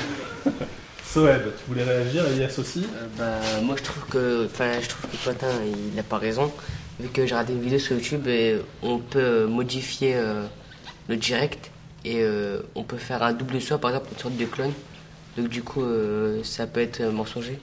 [1.05, 5.17] Soeb, tu voulais réagir, Elias aussi Bah, moi je trouve que, enfin, je trouve que
[5.25, 6.51] Quentin il n'a pas raison.
[6.99, 10.47] Vu que j'ai regardé une vidéo sur YouTube et on peut modifier euh,
[11.09, 11.71] le direct
[12.05, 14.73] et euh, on peut faire un double soi, par exemple, une sorte de clone.
[15.37, 17.59] Donc du coup, euh, ça peut être mensonger.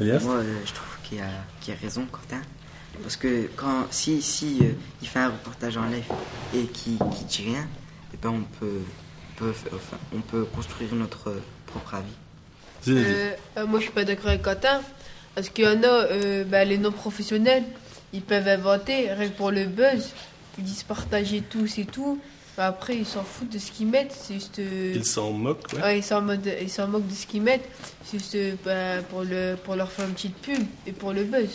[0.00, 0.88] Elias Moi, euh, je trouve
[1.60, 2.42] qu'il a, raison, Quentin.
[3.02, 4.72] Parce que quand, si, si euh,
[5.02, 6.04] il fait un reportage en live
[6.54, 7.66] et qu'il ne dit rien,
[8.12, 8.82] eh ben on, peut,
[9.36, 12.12] peut, enfin, on peut construire notre euh, propre avis.
[12.88, 14.80] Euh, euh, moi, je suis pas d'accord avec Quentin.
[15.34, 17.64] Parce qu'il y en a, euh, bah, les non-professionnels,
[18.12, 20.10] ils peuvent inventer, rien que pour le buzz.
[20.58, 22.20] Ils disent partager tout, c'est tout.
[22.56, 24.12] Bah, après, ils s'en foutent de ce qu'ils mettent.
[24.16, 24.58] C'est juste.
[24.60, 25.82] euh, Ils s'en moquent, ouais.
[25.82, 27.68] Ouais, ils s'en moquent de, ils s'en moquent de ce qu'ils mettent.
[28.04, 31.24] C'est juste euh, bah, pour, le, pour leur faire une petite pub et pour le
[31.24, 31.48] buzz.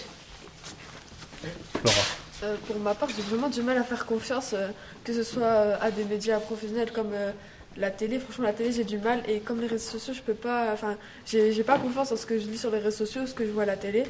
[1.83, 1.95] Laura.
[2.43, 4.69] Euh, pour ma part, j'ai vraiment du mal à faire confiance, euh,
[5.03, 7.31] que ce soit euh, à des médias professionnels comme euh,
[7.77, 8.19] la télé.
[8.19, 9.21] Franchement, la télé, j'ai du mal.
[9.27, 10.71] Et comme les réseaux sociaux, je peux pas.
[10.73, 13.33] Enfin, j'ai j'ai pas confiance en ce que je lis sur les réseaux sociaux, ce
[13.33, 14.03] que je vois à la télé.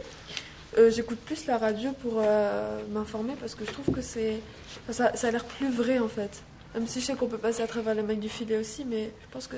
[0.78, 4.40] Euh, J'écoute plus la radio pour euh, m'informer parce que je trouve que c'est.
[4.88, 6.44] enfin, ça, ça a l'air plus vrai en fait.
[6.76, 9.06] Même si je sais qu'on peut passer à travers les mailles du filet aussi, mais
[9.24, 9.56] je pense que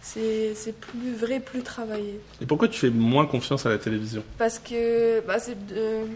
[0.00, 2.18] c'est c'est plus vrai, plus travaillé.
[2.40, 4.22] Et pourquoi tu fais moins confiance à la télévision?
[4.38, 6.06] Parce que bah, c'est de-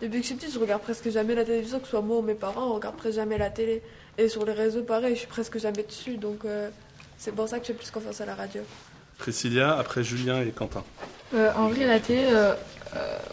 [0.00, 2.18] depuis que je suis petite, je regarde presque jamais la télévision, que ce soit moi
[2.18, 3.82] ou mes parents, on regarde presque jamais la télé.
[4.16, 6.70] Et sur les réseaux, pareil, je suis presque jamais dessus, donc euh,
[7.18, 8.62] c'est pour ça que je fais plus confiance à la radio.
[9.18, 10.82] Priscilla, après Julien et Quentin.
[11.34, 12.54] Euh, en vrai, la télé, euh,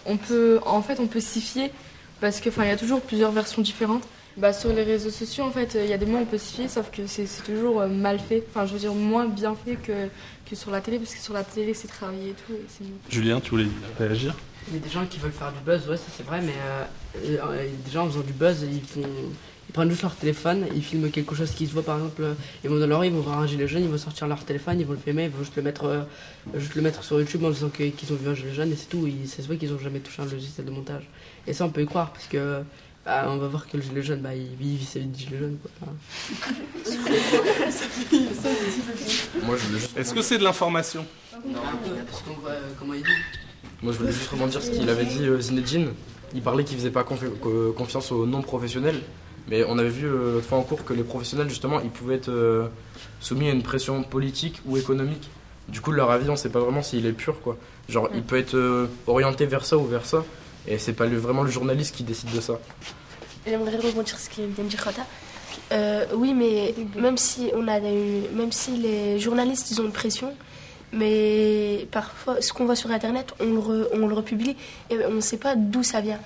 [0.06, 1.72] on peut, en fait, on peut s'y fier
[2.20, 4.04] parce que, enfin, il y a toujours plusieurs versions différentes.
[4.38, 6.38] Bah, sur les réseaux sociaux, en fait, il y a des moments où on peut
[6.38, 8.44] s'y fier, sauf que c'est toujours euh, mal fait.
[8.50, 10.08] Enfin, je veux dire, moins bien fait que,
[10.50, 12.54] que sur la télé, parce que sur la télé, c'est travaillé et tout.
[12.54, 13.14] Et.
[13.14, 13.68] Julien, tu voulais
[14.00, 14.34] réagir?
[14.70, 16.54] Il y a des gens qui veulent faire du buzz, ouais, ça c'est vrai, mais
[16.66, 20.68] euh, euh, des gens en faisant du buzz, ils, font, ils prennent juste leur téléphone,
[20.76, 23.08] ils filment quelque chose qui se voit par exemple, euh, ils vont dans leur rue,
[23.08, 25.24] ils vont voir un gilet jaune, ils vont sortir leur téléphone, ils vont le filmer,
[25.26, 26.02] ils vont juste le mettre, euh,
[26.58, 28.76] juste le mettre sur YouTube en disant que- qu'ils ont vu un gilet jaune et
[28.76, 31.10] c'est tout, ils, ça se voit qu'ils ont jamais touché un logiciel de montage.
[31.48, 32.62] Et ça on peut y croire parce que
[33.06, 35.18] bah, on va voir que le gilet jaune, bah, il vit vit sa vie de
[35.18, 35.58] gilet jaune.
[35.62, 35.72] Quoi.
[39.44, 39.98] Moi, je voulais juste.
[39.98, 41.06] Est-ce que c'est de l'information
[41.46, 41.60] Non,
[42.10, 43.10] parce qu'on voit euh, comment il dit.
[43.82, 45.90] Moi, je voulais juste rebondir ce qu'il avait dit euh, Zinedine.
[46.34, 49.02] Il parlait qu'il faisait pas confi- co- confiance aux non-professionnels.
[49.48, 52.16] Mais on avait vu euh, l'autre fois en cours que les professionnels, justement, ils pouvaient
[52.16, 52.68] être euh,
[53.20, 55.30] soumis à une pression politique ou économique.
[55.68, 57.58] Du coup, leur avis, on sait pas vraiment s'il est pur, quoi.
[57.90, 60.24] Genre, il peut être euh, orienté vers ça ou vers ça.
[60.68, 62.60] Et c'est pas le- vraiment le journaliste qui décide de ça.
[63.46, 65.06] J'aimerais rebondir sur ce qu'il vient de dire Quentin.
[65.72, 69.92] Euh, oui, mais même si on a des- même si les journalistes ils ont une
[69.92, 70.34] pression,
[70.94, 74.56] mais parfois ce qu'on voit sur internet, on le, re- on le republie
[74.90, 76.20] et on ne sait pas d'où ça vient.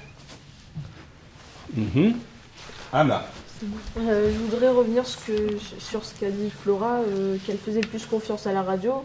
[1.75, 2.15] Mhm.
[2.93, 3.25] Anna.
[3.97, 8.05] Euh, je voudrais revenir ce que- sur ce qu'a dit Flora, euh, qu'elle faisait plus
[8.05, 9.03] confiance à la radio.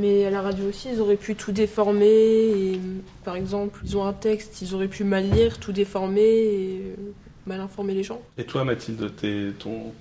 [0.00, 2.06] Mais à la radio aussi, ils auraient pu tout déformer.
[2.06, 2.80] Et,
[3.24, 7.12] par exemple, ils ont un texte, ils auraient pu mal lire, tout déformer et euh,
[7.46, 8.20] mal informer les gens.
[8.38, 9.92] Et toi, Mathilde, t'es- ton,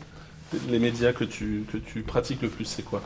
[0.69, 3.01] les médias que tu, que tu pratiques le plus, c'est quoi?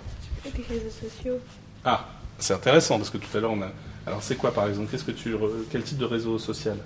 [0.45, 1.39] Les réseaux sociaux.
[1.85, 3.71] Ah, c'est intéressant parce que tout à l'heure on a.
[4.05, 4.91] Alors c'est quoi par exemple?
[4.91, 5.33] Qu'est-ce que tu
[5.71, 6.77] quel type de réseau social?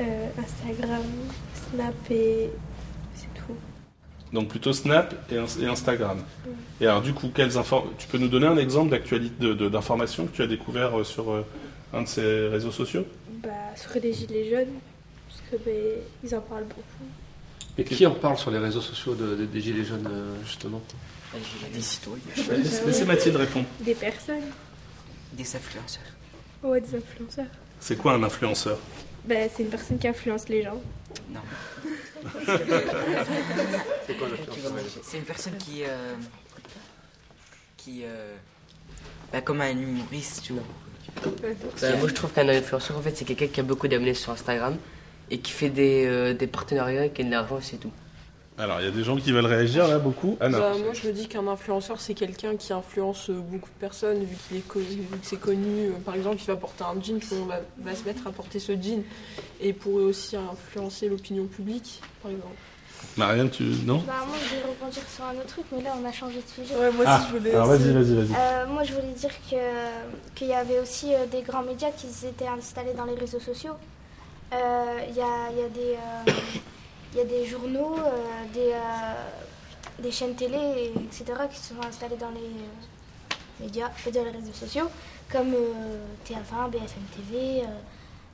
[0.00, 1.02] Euh, Instagram,
[1.54, 2.50] Snap et.
[4.32, 6.18] Donc plutôt Snap et, Ins- et Instagram.
[6.80, 9.68] Et alors du coup, quelles infos Tu peux nous donner un exemple d'actualité de- de-
[9.68, 11.44] d'information que tu as découvert euh, sur euh,
[11.92, 13.04] un de ces réseaux sociaux?
[13.42, 14.74] Bah, sur les gilets jaunes,
[15.28, 15.74] parce que ben,
[16.22, 17.08] ils en parlent beaucoup.
[17.78, 20.80] Et qui en parle sur les réseaux sociaux de- de- des Gilets jaunes, euh, justement?
[21.72, 22.20] Des citoyens.
[22.36, 23.66] Laissez laissez Mathilde répondre.
[23.80, 24.42] Des personnes.
[25.32, 26.02] Des influenceurs.
[26.62, 27.46] Ouais, des influenceurs.
[27.78, 28.78] C'est quoi un influenceur?
[29.24, 30.80] Bah, c'est une personne qui influence les gens.
[31.32, 31.40] Non.
[34.06, 35.84] C'est quoi l'influenceur C'est une personne qui.
[35.84, 36.14] euh,
[37.76, 38.02] qui.
[38.04, 38.34] euh,
[39.32, 40.62] bah, comme un humoriste, tu vois.
[41.80, 44.32] Bah, moi je trouve qu'un influenceur en fait c'est quelqu'un qui a beaucoup d'abonnés sur
[44.32, 44.76] Instagram
[45.30, 47.92] et qui fait des, euh, des partenariats, qui a de l'argent et c'est tout.
[48.58, 50.36] Alors, il y a des gens qui veulent réagir là, beaucoup.
[50.38, 50.58] Anna.
[50.58, 54.22] Bah, moi, je me dis qu'un influenceur, c'est quelqu'un qui influence euh, beaucoup de personnes,
[54.22, 55.86] vu qu'il est connu, vu que c'est connu.
[55.86, 58.26] Euh, Par exemple, il va porter un jean, tout le monde va, va se mettre
[58.26, 59.02] à porter ce jean,
[59.62, 62.54] et pourrait aussi influencer l'opinion publique, par exemple.
[63.16, 63.62] Marianne, tu.
[63.86, 66.36] Non Bah, moi, je vais rebondir sur un autre truc, mais là, on a changé
[66.42, 66.78] de sujet.
[66.78, 68.34] Ouais, moi Ah, alors vas-y, vas-y, vas-y.
[68.36, 69.56] Euh, moi, je voulais dire que
[70.34, 73.72] qu'il y avait aussi euh, des grands médias qui s'étaient installés dans les réseaux sociaux.
[74.52, 75.96] Euh, Il y, a, il y, a des,
[76.28, 76.32] euh,
[77.12, 79.24] il y a des journaux, euh, des, euh,
[80.02, 84.24] des chaînes télé, et etc., qui se sont installés dans les euh, médias, et dans
[84.24, 84.88] les réseaux sociaux,
[85.30, 87.66] comme euh, TF1, BFM TV, euh,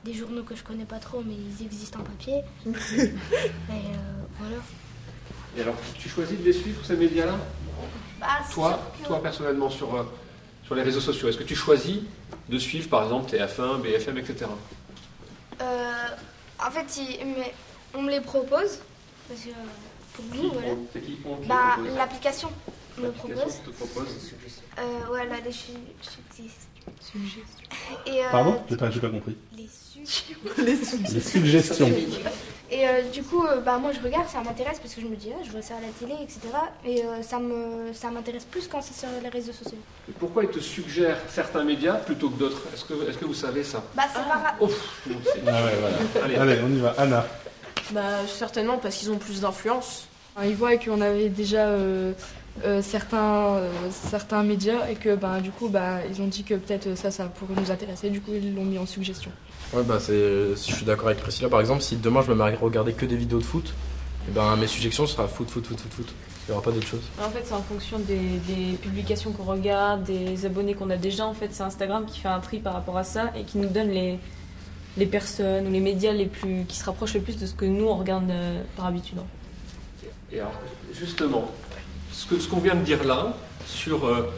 [0.03, 2.41] des journaux que je connais pas trop, mais ils existent en papier.
[2.65, 4.57] et euh, voilà.
[5.57, 7.35] Et alors, tu choisis de les suivre, ces médias-là?
[8.19, 10.03] Bah, Toi, que- toi personnellement, sur, euh,
[10.63, 11.97] sur les réseaux sociaux, est-ce que tu choisis
[12.47, 14.45] de suivre, par exemple, TF1, BFM, etc.
[15.61, 15.91] Euh,
[16.59, 17.53] en fait, il- mais
[17.93, 18.79] on me les propose.
[19.27, 19.49] Parce que
[20.13, 20.67] pour nous, voilà.
[20.93, 22.49] C'est qui les Bah, propose l'application
[22.97, 23.61] me L'application propose.
[23.63, 24.07] te propose.
[24.79, 25.71] Euh, voilà, les su-
[26.01, 27.43] suggestions.
[28.05, 28.61] Et, euh, Pardon?
[28.69, 29.35] J'ai pas, j'ai pas compris.
[29.57, 30.99] Les suggestions.
[31.13, 31.91] Les suggestions.
[32.69, 35.15] Et euh, du coup, euh, bah, moi je regarde, ça m'intéresse parce que je me
[35.15, 36.39] dis, ah, je vois ça à la télé, etc.
[36.85, 39.77] Et euh, ça me, ça m'intéresse plus quand c'est sur les réseaux sociaux.
[40.09, 42.61] Et Pourquoi ils te suggèrent certains médias plutôt que d'autres?
[42.73, 43.83] Est-ce que, est-ce que vous savez ça?
[43.95, 45.41] Bah, c'est pas Oh, tout le monde sait.
[45.47, 45.97] Ah ouais, voilà.
[46.23, 46.35] Allez.
[46.35, 46.95] Allez, on y va.
[46.97, 47.25] Anna.
[47.91, 50.07] Bah, certainement parce qu'ils ont plus d'influence.
[50.43, 52.13] Ils voient qu'on avait déjà euh,
[52.63, 56.53] euh, certains, euh, certains médias et que ben, du coup bah, ils ont dit que
[56.53, 58.09] peut-être ça, ça pourrait nous intéresser.
[58.09, 59.31] Du coup ils l'ont mis en suggestion.
[59.73, 62.35] Ouais, bah c'est, si je suis d'accord avec Priscilla, par exemple, si demain je me
[62.35, 63.73] mets à regarder que des vidéos de foot,
[64.27, 66.13] et ben mes suggestions sera foot, foot, foot, foot, foot.
[66.47, 67.01] Il n'y aura pas d'autre chose.
[67.21, 71.25] En fait, c'est en fonction des, des publications qu'on regarde, des abonnés qu'on a déjà.
[71.25, 73.67] En fait, c'est Instagram qui fait un tri par rapport à ça et qui nous
[73.67, 74.17] donne les,
[74.97, 77.65] les personnes ou les médias les plus, qui se rapprochent le plus de ce que
[77.65, 79.19] nous, on regarde euh, par habitude.
[80.31, 80.53] Et alors,
[80.93, 81.49] justement,
[82.11, 83.33] ce que- ce qu'on vient de dire là,
[83.65, 84.29] sur euh,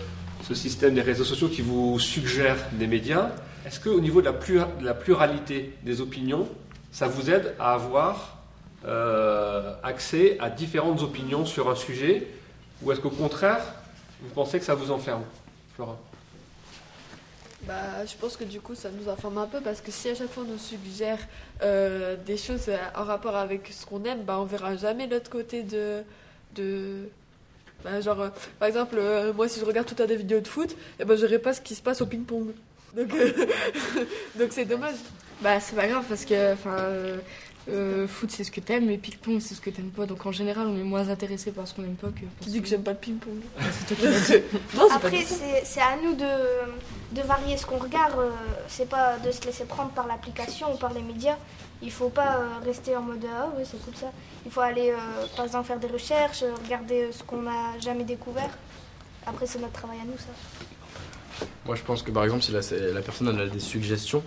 [0.48, 3.30] ce système des réseaux sociaux qui vous suggère des médias,
[3.66, 6.48] est-ce qu'au niveau de la, la pluralité des opinions,
[6.92, 8.38] ça vous aide à avoir
[8.86, 12.28] euh, accès à différentes opinions sur un sujet
[12.82, 13.62] Ou est-ce qu'au contraire,
[14.22, 15.22] vous pensez que ça vous enferme
[15.76, 15.98] Flora
[17.64, 20.16] Bah, je pense que du coup, ça nous informe un peu parce que si à
[20.16, 21.20] chaque fois on nous suggère
[21.62, 25.30] euh, des choses euh, en rapport avec ce qu'on aime, bah, on verra jamais l'autre
[25.30, 26.02] côté de.
[26.56, 27.10] de
[27.84, 28.98] bah, genre, euh, par exemple,
[29.36, 31.40] moi, si je regarde tout le temps des vidéos de foot, eh ben, je verrai
[31.40, 32.54] pas ce qui se passe au ping-pong.
[32.96, 33.10] Donc,
[34.52, 34.96] c'est dommage.
[35.42, 36.56] Bah c'est pas grave parce que
[37.70, 40.32] euh, foot c'est ce que t'aimes mais ping-pong c'est ce que t'aimes pas donc en
[40.32, 42.84] général on est moins intéressé par ce qu'on aime pas que Tu dis que j'aime
[42.84, 43.40] pas le ping-pong.
[43.72, 44.44] c'est toi qui l'as dit.
[44.76, 46.26] Non, c'est pas Après, c'est c'est à nous de,
[47.16, 48.20] de varier ce qu'on regarde.
[48.20, 48.32] euh,
[48.68, 51.38] C'est pas de se laisser prendre par l'application ou par les médias.
[51.82, 54.12] Il faut pas euh, rester en mode ah oui, c'est cool ça.
[54.46, 58.50] Il faut aller, euh, par exemple, faire des recherches, regarder ce qu'on n'a jamais découvert.
[59.26, 61.46] Après, c'est notre travail à nous, ça.
[61.66, 64.24] Moi, je pense que par exemple, si la, personne elle a des suggestions,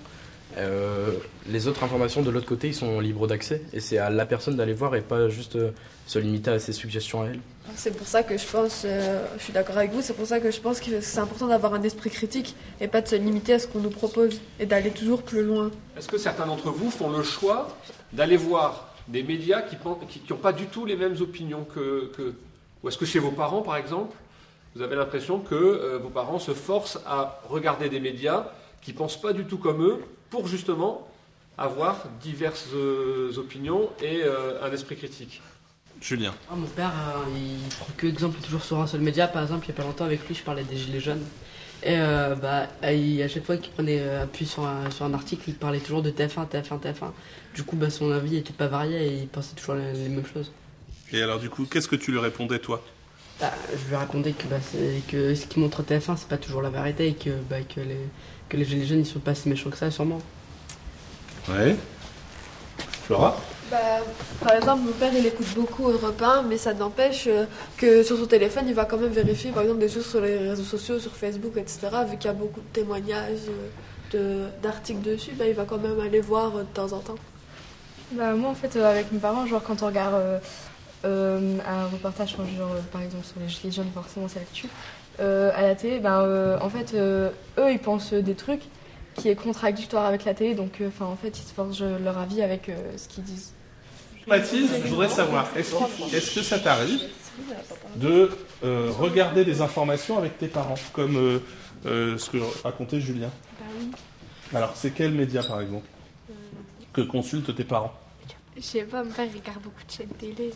[0.59, 1.13] euh,
[1.49, 3.63] les autres informations de l'autre côté, ils sont libres d'accès.
[3.73, 5.71] Et c'est à la personne d'aller voir et pas juste euh,
[6.07, 7.41] se limiter à ses suggestions à elle.
[7.77, 10.41] C'est pour ça que je pense, euh, je suis d'accord avec vous, c'est pour ça
[10.41, 13.55] que je pense que c'est important d'avoir un esprit critique et pas de se limiter
[13.55, 15.71] à ce qu'on nous propose et d'aller toujours plus loin.
[15.97, 17.69] Est-ce que certains d'entre vous font le choix
[18.13, 22.11] d'aller voir des médias qui n'ont qui, pas du tout les mêmes opinions que...
[22.17, 22.35] que-
[22.83, 24.17] Ou est-ce que chez vos parents, par exemple,
[24.75, 28.47] vous avez l'impression que euh, vos parents se forcent à regarder des médias
[28.81, 29.99] qui pensent pas du tout comme eux
[30.33, 31.07] pour justement
[31.59, 35.43] avoir diverses euh, opinions et euh, un esprit critique
[36.01, 36.35] Julien.
[36.51, 39.29] Ah, mon père, euh, il prend que exemple toujours sur un seul média.
[39.29, 41.23] Par exemple, il y a pas longtemps avec lui, je parlais des Gilets jaunes.
[41.85, 45.15] Et euh, bah, il- à chaque fois qu'il prenait euh, appui sur un, sur un
[45.15, 47.13] article, il parlait toujours de TF1, TF1, TF1.
[47.55, 50.27] Du coup, bah, son avis était pas varié et il pensait toujours les, les mêmes
[50.27, 50.51] choses.
[51.13, 52.83] Et alors, du coup, qu'est-ce que tu lui répondais, toi?
[53.39, 56.63] Bah, je lui répondais que, bah, c'est- que ce qui montre TF1, c'est pas toujours
[56.63, 57.97] la vérité et que, bah, que, les,
[58.53, 60.19] que les Gilets jaunes, ils sont pas si méchants que ça, sûrement.
[61.49, 61.75] Ouais.
[63.07, 63.35] Flora?
[63.71, 63.79] Bah,
[64.43, 67.47] par exemple, mon père il écoute beaucoup Europe 1, mais ça n'empêche euh,
[67.79, 70.37] que sur son téléphone il va quand même vérifier par exemple des choses sur les
[70.51, 71.89] réseaux sociaux, sur Facebook, etc.
[72.11, 75.79] Vu qu'il y a beaucoup de témoignages, euh, de- d'articles dessus, bah, il va quand
[75.79, 77.15] même aller voir euh, de temps en temps.
[78.13, 80.39] Bah, moi, en fait, euh, avec mes parents, genre, quand on regarde euh,
[81.07, 82.43] euh, un reportage, genre,
[82.75, 84.69] euh, par exemple, sur les Gilets jaunes, forcément, c'est l'actu,
[85.21, 88.63] euh, à la télé, ben, euh, en fait, euh, eux, ils pensent des trucs
[89.15, 92.19] qui est contradictoire avec la télé, donc, euh, enfin, en fait, ils se forgent leur
[92.19, 93.53] avis avec euh, ce qu'ils disent.
[94.27, 97.01] Mathilde, je voudrais savoir, est-ce que, est-ce que ça t'arrive
[97.97, 98.31] de
[98.65, 101.39] euh, regarder des informations avec tes parents, comme euh,
[101.87, 103.31] euh, ce que racontait Julien?
[103.59, 103.91] Bah oui.
[104.55, 105.87] Alors, c'est quel média, par exemple,
[106.93, 107.93] que consultent tes parents?
[108.57, 110.53] Je sais pas, mon père il regarde beaucoup de chaînes télé.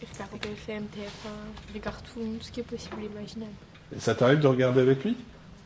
[0.00, 1.28] Je regarde BFM, TF1,
[1.68, 3.52] je regarde tout, tout ce qui est possible et imaginable.
[3.96, 5.16] Et ça t'arrive de regarder avec lui?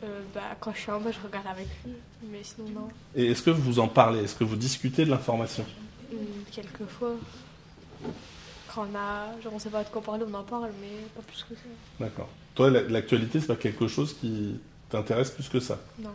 [0.02, 1.92] Euh, bah, quand je suis en bas, je regarde avec lui,
[2.30, 2.88] mais sinon, non.
[3.14, 4.20] Et est-ce que vous en parlez?
[4.24, 5.64] Est-ce que vous discutez de l'information?
[6.12, 6.18] Hum,
[6.52, 7.14] Quelquefois,
[8.74, 11.22] quand on a, genre, on sait pas de quoi parler, on en parle, mais pas
[11.22, 11.60] plus que ça.
[12.00, 12.28] D'accord.
[12.54, 14.58] Toi, la- l'actualité, c'est pas quelque chose qui
[14.90, 15.78] t'intéresse plus que ça?
[15.98, 16.10] Non.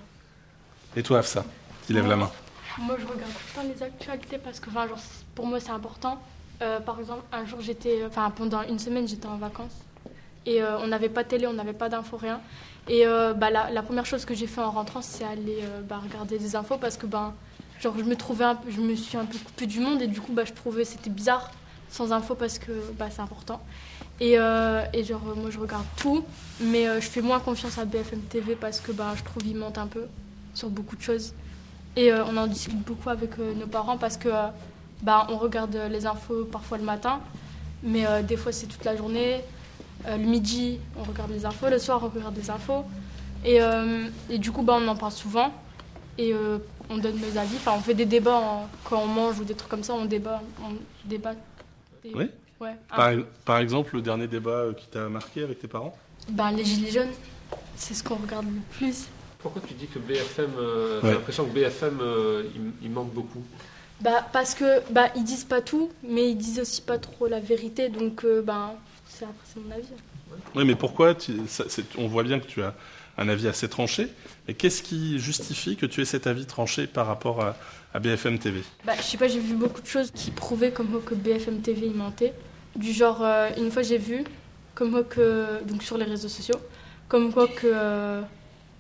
[0.96, 1.46] Et toi, Afsa,
[1.86, 2.32] qui lève la main?
[2.80, 5.60] Moi, je regarde tout le temps les actualités parce que, enfin, genre, c'est- pour moi,
[5.60, 6.22] c'est important.
[6.62, 9.74] Euh, par exemple, un jour, j'étais, enfin, pendant une semaine, j'étais en vacances
[10.46, 12.42] et euh, on n'avait pas de télé, on n'avait pas d'infos, rien.
[12.88, 16.02] Et euh, bah, la, première chose que j'ai fait en rentrant, c'est aller euh, bah,
[16.04, 17.34] regarder des infos parce que, ben,
[17.80, 20.32] genre, je me trouvais je me suis un peu coupée du monde et du coup,
[20.34, 21.52] bah, je trouvais c'était bizarre
[21.90, 23.62] sans infos parce que bah, c'est important.
[24.20, 26.24] Et, et genre, moi, je regarde tout,
[26.60, 29.80] mais je fais moins confiance à BFM TV parce que, bah, je trouve qu'ils mentent
[29.80, 30.06] un peu
[30.54, 31.34] sur beaucoup de choses.
[31.96, 34.30] Et on en discute beaucoup avec nos parents parce que
[35.02, 37.20] bah, on regarde les infos parfois le matin,
[37.82, 39.42] mais des fois c'est toute la journée.
[40.08, 42.84] Euh, le midi, on regarde les infos, le soir, on regarde les infos.
[43.46, 45.52] Et, euh, et du coup, bah, on en parle souvent
[46.18, 46.58] et euh,
[46.90, 47.56] on donne nos avis.
[47.56, 50.06] Enfin, on fait des débats en- quand on mange ou des trucs comme ça, on
[50.06, 50.42] débat.
[50.64, 50.74] On
[51.06, 51.34] débat
[52.14, 52.76] Oui Ouais.
[52.88, 55.96] par, un- par exemple, le dernier débat qui t'a marqué avec tes parents?
[56.30, 57.10] Ben, les gilets jaunes,
[57.76, 59.08] c'est ce qu'on regarde le plus.
[59.40, 61.08] Pourquoi tu dis que BFM, euh, Ouais.
[61.10, 63.42] j'ai l'impression que BFM, euh, il, il manque beaucoup?
[64.02, 67.40] Bah, parce que bah, ils disent pas tout, mais ils disent aussi pas trop la
[67.40, 68.74] vérité, donc euh, ben,
[69.22, 69.86] c'est après c'est mon avis.
[70.56, 72.74] Oui, mais pourquoi tu- ça- c'est- On voit bien que tu as
[73.18, 74.08] un avis assez tranché,
[74.48, 77.56] mais qu'est-ce qui justifie que tu aies cet avis tranché par rapport à,
[77.94, 80.88] à BFM TV Bah, je sais pas, j'ai vu beaucoup de choses qui prouvaient comme
[80.88, 82.34] quoi que BFM TV il mentait.
[82.76, 84.24] Du genre, euh, une fois j'ai vu,
[84.74, 86.60] comme quoi que, donc sur les réseaux sociaux,
[87.10, 88.22] comme quoi que euh,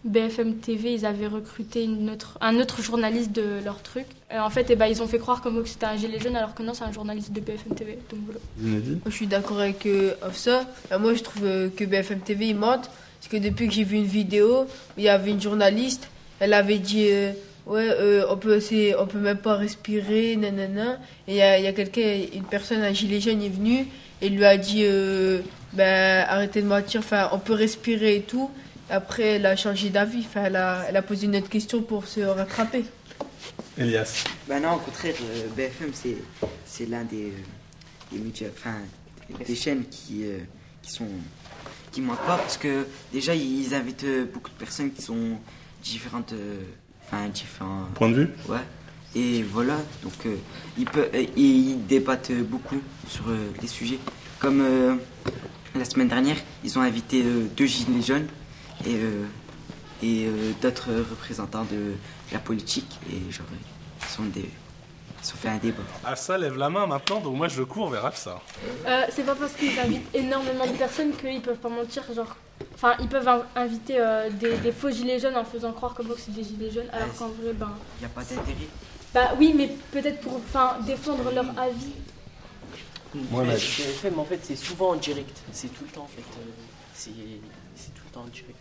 [0.04, 4.06] BFM TV ils avaient recruté une autre, un autre journaliste de leur truc.
[4.34, 6.36] Et en fait, eh ben, ils ont fait croire comme que c'était un gilet jaune
[6.36, 8.00] alors que non, c'est un journaliste de BFM TV.
[8.10, 8.40] Donc voilà.
[8.60, 10.66] Zinedine Moi, je suis d'accord avec euh, Afsa.
[10.92, 12.90] Euh, Moi, je trouve euh, que BFM TV, ils mentent.
[13.20, 16.08] Parce que depuis que j'ai vu une vidéo, où il y avait une journaliste,
[16.40, 17.32] elle avait dit euh,
[17.68, 20.98] Ouais, euh, on, peut, c'est- on peut même pas respirer, nanana.
[21.28, 23.86] Et il y a, il y a quelqu'un, une personne, un gilet jaune est venu
[24.24, 25.42] et lui a dit euh,
[25.74, 28.50] ben, Arrêtez de mentir, enfin, on peut respirer et tout.
[28.92, 30.20] Après, elle a changé d'avis.
[30.28, 32.84] Enfin, elle, a, elle a posé une autre question pour se rattraper.
[33.78, 36.18] Elias Bah non, au contraire, euh, BFM, c'est,
[36.66, 37.32] c'est l'un des,
[38.12, 38.76] des médias, enfin,
[39.40, 40.40] des- des chaînes qui, euh,
[40.82, 41.08] qui sont
[41.92, 45.38] qui manquent pas parce que déjà ils invitent euh, beaucoup de personnes qui sont
[45.84, 46.60] différentes, euh,
[47.06, 48.60] enfin différents Point de vue Ouais.
[49.14, 50.36] Et voilà, donc euh,
[50.78, 52.78] ils, peuvent, euh, ils débattent beaucoup
[53.10, 54.00] sur euh, les sujets.
[54.40, 54.96] Comme euh,
[55.76, 58.28] la semaine dernière, ils ont invité euh, deux gilets jaunes
[58.86, 59.26] et, euh,
[60.04, 61.94] et euh, d'autres représentants de
[62.32, 63.00] la politique.
[63.10, 63.46] Et genre,
[64.02, 64.41] ils, sont des,
[65.24, 65.84] ils ont fait un débat.
[66.04, 68.39] Afsa lève la main maintenant, donc moi je cours vers Afsa.
[68.88, 72.04] Euh, c'est pas parce qu'ils invitent énormément de personnes qu'ils peuvent pas mentir.
[72.13, 72.36] Genre,
[72.76, 76.08] enfin, ils peuvent in- inviter euh, des, des faux gilets jaunes en faisant croire comme
[76.08, 77.72] que c'est des gilets jaunes, alors qu'en vrai, ben.
[77.98, 78.67] Il n'y a pas d'intérêt.
[79.13, 81.91] Bah oui, mais peut-être pour enfin, défendre leur avis.
[83.13, 85.38] Moi, Mais là, BFM, en fait, c'est souvent en direct.
[85.52, 86.24] C'est tout le temps, en fait.
[86.96, 88.56] c'est tout le temps en direct.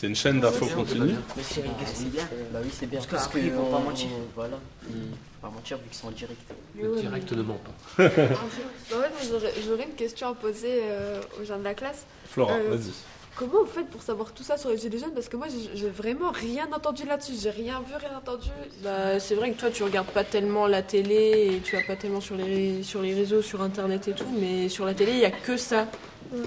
[0.00, 1.14] C'est une chaîne d'infos Ouais, continue.
[1.36, 2.22] Mais c'est Ah, bien.
[2.32, 3.00] euh, bah oui, c'est bien.
[3.00, 4.06] Parce qu'après, ils vont pas on- mentir.
[4.36, 4.56] Voilà,
[4.88, 6.40] ils vont pas mentir vu qu'ils sont en direct.
[6.80, 7.58] Le direct ne ment
[7.96, 8.04] pas.
[8.04, 12.06] Bah, en fait, moi, j'aurais- une question à poser euh, aux gens de la classe.
[12.28, 12.92] Flora, Euh, vas-y.
[13.34, 15.14] Comment vous faites pour savoir tout ça sur les gilets jaunes?
[15.14, 17.32] Parce que moi, j'ai vraiment rien entendu là-dessus.
[17.42, 18.50] J'ai rien vu, rien entendu.
[18.84, 21.96] Bah, c'est vrai que toi, tu regardes pas tellement la télé et tu vas pas
[21.96, 25.18] tellement sur les, sur les réseaux, sur internet et tout, mais sur la télé, il
[25.18, 25.88] y a que ça.
[26.32, 26.44] Sur-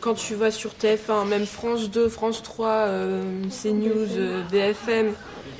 [0.00, 5.14] Quand tu vas sur TF1, même France 2, France 3, euh, CNews, euh, BFM,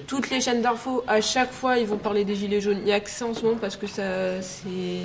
[0.07, 2.79] toutes les chaînes d'infos, à chaque fois, ils vont parler des Gilets jaunes.
[2.79, 5.03] Il n'y a que ça en ce moment parce que ça, c'est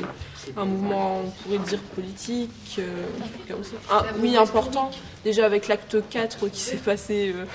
[0.55, 3.03] un mouvement, on pourrait dire, politique, euh,
[3.49, 3.55] un.
[3.89, 4.91] Ah, oui, important.
[5.23, 7.45] Déjà avec l'acte 4 qui s'est passé euh,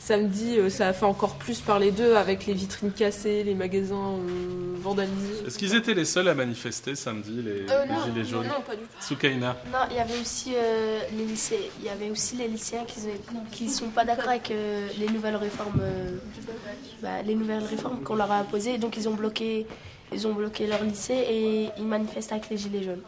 [0.00, 4.14] samedi, euh, ça a fait encore plus parler d'eux avec les vitrines cassées, les magasins
[4.14, 5.46] euh, vandalisés.
[5.46, 8.46] Est-ce qu'ils étaient les seuls à manifester samedi, les, Euh, les non, gilets non, jaunes
[8.48, 8.88] non, pas du tout.
[9.00, 9.56] Soukaina.
[9.72, 11.70] Non, il y avait aussi euh, les lycées.
[11.78, 13.00] Il y avait aussi les lycéens qui
[13.52, 16.16] qui sont pas d'accord avec euh, les nouvelles réformes, euh,
[17.02, 18.78] bah, les nouvelles réformes qu'on leur a imposées.
[18.78, 19.66] Donc ils ont bloqué,
[20.12, 23.02] ils ont bloqué leur lycée et ils manifestent avec les gilets jaunes.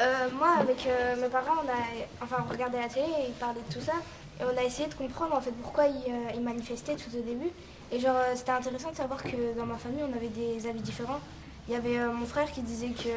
[0.00, 3.34] Euh, moi, avec euh, mes parents, on, a, enfin, on regardait la télé et ils
[3.34, 3.92] parlaient de tout ça.
[4.40, 7.22] Et on a essayé de comprendre en fait pourquoi ils, euh, ils manifestaient tout au
[7.22, 7.50] début.
[7.90, 10.80] Et genre, euh, c'était intéressant de savoir que dans ma famille, on avait des avis
[10.80, 11.20] différents.
[11.66, 13.08] Il y avait euh, mon frère qui disait que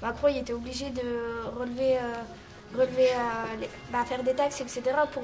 [0.00, 1.98] Macron était obligé de relever,
[2.74, 3.08] relever
[3.92, 4.82] bah, faire des taxes, etc.
[5.12, 5.22] pour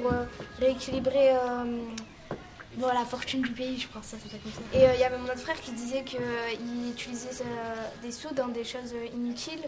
[0.59, 1.35] rééquilibrer
[2.79, 4.17] la fortune du pays, je pense, ça.
[4.73, 6.21] Et il y avait mon autre frère qui disait qu'il
[6.89, 7.45] utilisait
[8.03, 9.65] des sous dans des choses inutiles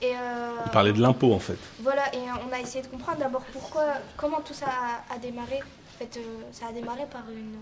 [0.00, 1.56] Et euh, parlez de l'impôt en fait.
[1.80, 2.18] voilà, et
[2.48, 4.66] on a essayé de comprendre d'abord pourquoi, comment tout ça
[5.10, 5.56] a, a démarré.
[5.58, 6.20] En fait, euh,
[6.52, 7.56] ça a démarré par une,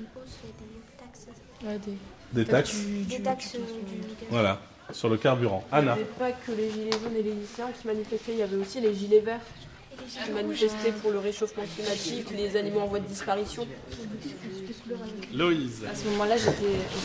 [0.00, 1.26] une hausse des taxes.
[2.32, 2.76] Des taxes
[3.08, 4.00] Des taxes euh, du.
[4.30, 4.60] Voilà,
[4.92, 5.64] sur le carburant.
[5.72, 5.92] Il n'y Anna.
[5.94, 8.80] avait pas que les gilets jaunes et les lycéens qui manifestaient, il y avait aussi
[8.80, 9.40] les gilets verts
[10.24, 13.66] qui manifestaient pour le réchauffement climatique, les animaux en voie de disparition.
[15.34, 15.84] Loïse.
[15.90, 16.52] À ce moment-là, j'étais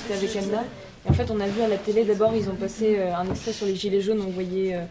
[0.07, 0.63] j'étais avec Anna.
[1.05, 3.29] Et en fait, on a vu à la télé, d'abord, ils ont passé euh, un
[3.29, 4.21] extrait sur les gilets jaunes.
[4.25, 4.81] On voyait euh,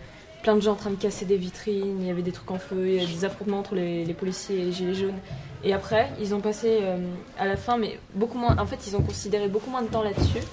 [0.43, 2.59] plein de gens en train de casser des vitrines, il y avait des trucs en
[2.59, 5.19] feu, il y avait des affrontements entre les, policiers et les gilets jaunes.
[5.65, 6.99] Et après, ils ont passé euh,
[7.39, 8.57] à la fin, mais beaucoup moins.
[8.59, 10.45] En fait, ils ont considéré beaucoup moins de temps là-dessus.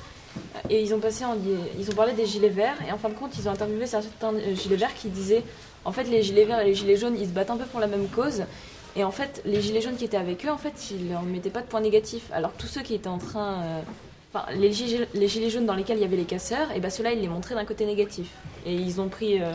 [0.69, 1.35] Et ils ont passé en,
[1.77, 4.31] ils ont parlé des gilets verts et en fin de compte ils ont interviewé certains
[4.53, 5.43] gilets verts qui disaient
[5.83, 7.81] en fait les gilets verts et les gilets jaunes ils se battent un peu pour
[7.81, 8.43] la même cause
[8.95, 11.49] et en fait les gilets jaunes qui étaient avec eux en fait ils leur mettaient
[11.49, 13.81] pas de points négatifs alors tous ceux qui étaient en train
[14.33, 16.89] enfin les gilets, les gilets jaunes dans lesquels il y avait les casseurs et ben
[16.89, 18.29] ceux-là ils les montraient d'un côté négatif
[18.65, 19.53] et ils ont pris euh,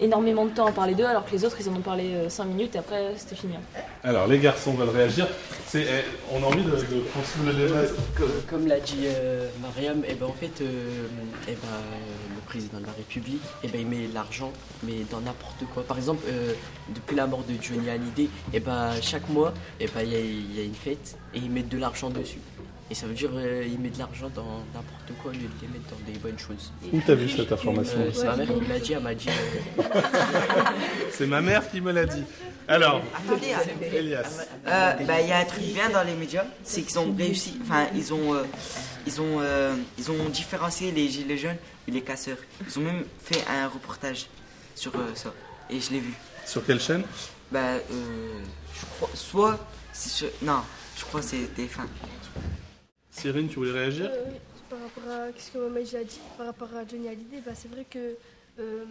[0.00, 2.44] énormément de temps à parler d'eux alors que les autres ils en ont parlé 5
[2.44, 3.54] minutes et après c'était fini.
[4.02, 5.26] Alors les garçons veulent réagir.
[5.66, 7.80] C'est, eh, on a envie de, de le débat.
[8.16, 11.06] Comme, comme l'a dit euh, Mariam, eh ben, en fait, euh,
[11.48, 14.52] eh ben, euh, le président de la République, eh ben, il met l'argent,
[14.84, 15.82] mais dans n'importe quoi.
[15.82, 16.52] Par exemple, euh,
[16.94, 20.60] depuis la mort de Johnny Hallyday, eh ben, chaque mois, eh ben, il y, y
[20.60, 22.38] a une fête et ils mettent de l'argent dessus.
[22.90, 25.68] Et ça veut dire qu'ils mettent de l'argent dans n'importe quoi au lieu de les
[25.68, 26.70] mettre dans des bonnes choses.
[26.92, 29.14] Où t'as vu cette information Euh, C'est ma mère qui me l'a dit, elle m'a
[29.14, 29.28] dit.
[29.78, 29.82] euh,
[31.10, 32.24] C'est ma mère qui me l'a dit.
[32.68, 33.86] Alors, Attendez, attendez.
[33.96, 34.46] Elias.
[34.66, 37.58] Euh, bah, Il y a un truc bien dans les médias, c'est qu'ils ont réussi,
[37.62, 38.42] enfin ils ont, euh,
[39.06, 41.56] ils, ont, euh, ils ont différencié les gilets jaunes
[41.88, 42.38] et les casseurs.
[42.66, 44.26] Ils ont même fait un reportage
[44.74, 45.32] sur euh, ça,
[45.70, 46.12] et je l'ai vu.
[46.46, 47.02] Sur quelle chaîne?
[47.52, 47.80] Bah, euh,
[48.78, 49.58] je crois, soit,
[49.92, 50.60] c'est sur- non,
[50.98, 51.86] je crois que c'est TF1.
[53.14, 54.10] Cyrine, tu voulais réagir?
[54.12, 54.24] Euh,
[54.68, 57.68] par rapport à ce que Maman a dit, par rapport à Johnny Hallyday, bah, c'est
[57.68, 58.16] vrai que
[58.58, 58.84] euh,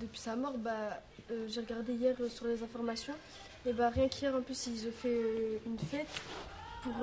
[0.00, 3.14] depuis sa mort, bah, euh, j'ai regardé hier sur les informations,
[3.66, 6.06] et bah, rien qu'hier en plus ils ont fait une fête
[6.82, 6.94] pour,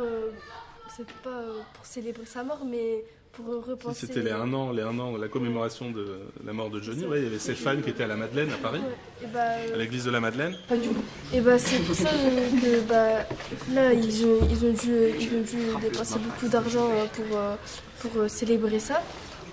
[1.22, 1.44] pas
[1.74, 3.04] pour célébrer sa mort, mais
[3.38, 4.08] pour euh, repenser.
[4.08, 7.06] C'était les 1 an, les un an, la commémoration de la mort de Johnny.
[7.06, 9.28] Ouais, il y avait ces fans qui étaient à la Madeleine à Paris, Ouais, et
[9.32, 10.56] bah, euh, à l'église de la Madeleine.
[10.68, 11.04] Pas du tout.
[11.34, 13.28] Et bah c'est pour ça euh, que bah,
[13.74, 17.56] là ils ont, ils ont dû, ils ont dû dépenser beaucoup d'argent euh, pour, euh,
[18.00, 19.02] pour euh, célébrer ça,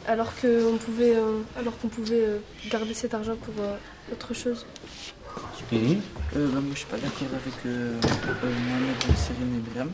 [0.07, 2.39] alors qu'on pouvait, euh, alors qu'on pouvait euh,
[2.71, 3.77] garder cet argent pour euh,
[4.13, 4.67] autre chose.
[5.73, 6.01] Mhm.
[6.37, 9.91] Euh, bah, moi, je suis pas d'accord avec euh, euh, Mohamed, et Myriam.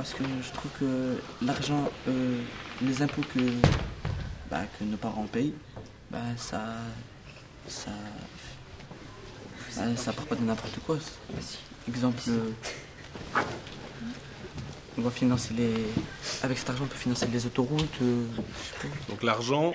[0.00, 2.40] Parce que je trouve que l'argent, euh,
[2.80, 3.40] les impôts que,
[4.50, 5.52] bah, que nos parents payent,
[6.10, 6.62] bah, ça.
[7.68, 7.90] ça.
[9.76, 10.96] bah, ça part pas de n'importe quoi.
[11.86, 12.22] Exemple.
[12.28, 12.50] euh,
[14.96, 15.74] on va financer les.
[16.42, 18.00] Avec cet argent, on peut financer les autoroutes.
[18.00, 18.24] euh.
[19.10, 19.74] Donc l'argent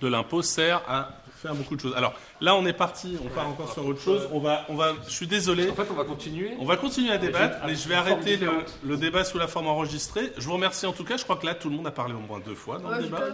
[0.00, 1.10] de l'impôt sert à
[1.40, 1.94] faire beaucoup de choses.
[1.96, 4.28] Alors là, on est parti, on part encore sur autre chose.
[4.32, 5.70] On va, on va, je suis désolé.
[5.70, 6.52] En fait, on va continuer.
[6.58, 8.38] On va continuer à débattre, Mais je vais arrêter
[8.84, 10.32] le débat sous la forme enregistrée.
[10.36, 11.16] Je vous remercie en tout cas.
[11.16, 13.02] Je crois que là, tout le monde a parlé au moins deux fois dans le
[13.02, 13.24] débat.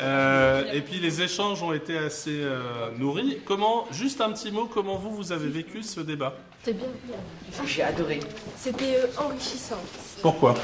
[0.00, 3.38] Euh, et puis les échanges ont été assez euh, nourris.
[3.44, 6.34] Comment, juste un petit mot, comment vous vous avez vécu ce débat?
[6.64, 6.88] C'était bien.
[7.66, 8.20] J'ai adoré.
[8.56, 9.82] C'était euh, enrichissant.
[10.22, 10.54] Pourquoi?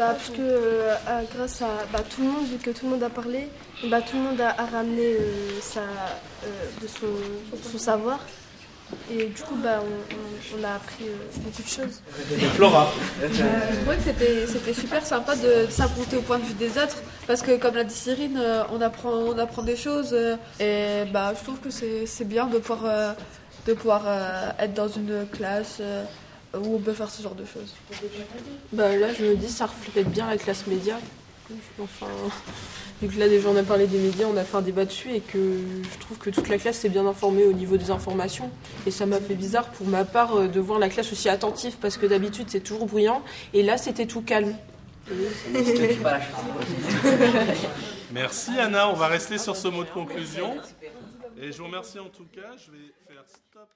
[0.00, 0.94] Bah, parce que euh,
[1.36, 3.48] grâce à bah, tout le monde, vu que tout le monde a parlé,
[3.84, 6.46] bah, tout le monde a, a ramené euh, sa, euh,
[6.80, 8.18] de son, son savoir.
[9.12, 12.00] Et du coup, bah, on, on- on a appris euh, beaucoup de choses.
[12.56, 12.90] Flora.
[13.22, 13.26] Je
[13.82, 16.96] trouvais que c'était, c'était super sympa de s'affronter au point de vue des autres
[17.26, 18.40] parce que comme l'a dit Cyrine,
[18.72, 20.16] on apprend, on apprend des choses
[20.58, 23.12] et bah, je trouve que c'est, c'est bien de pouvoir, euh,
[23.66, 26.02] de pouvoir euh, être dans une classe euh,
[26.54, 27.74] où on peut faire ce genre de choses.
[28.72, 30.98] Bah là, je me dis, ça reflète bien la classe média.
[31.80, 32.06] Enfin,
[33.02, 35.12] vu que là, déjà, on a parlé des médias, on a fait un débat dessus
[35.12, 38.50] et que je trouve que toute la classe s'est bien informée au niveau des informations.
[38.86, 41.76] Et ça m'a fait bizarre pour ma part euh, de voir la classe aussi attentive
[41.80, 43.22] parce que d'habitude, c'est toujours bruyant.
[43.52, 44.54] Et là, c'était tout calme.
[48.12, 50.56] Merci Anna, on va rester sur ce mot de conclusion.
[51.40, 52.54] Et je vous remercie en tout cas.
[52.56, 53.68] Je vais faire stop.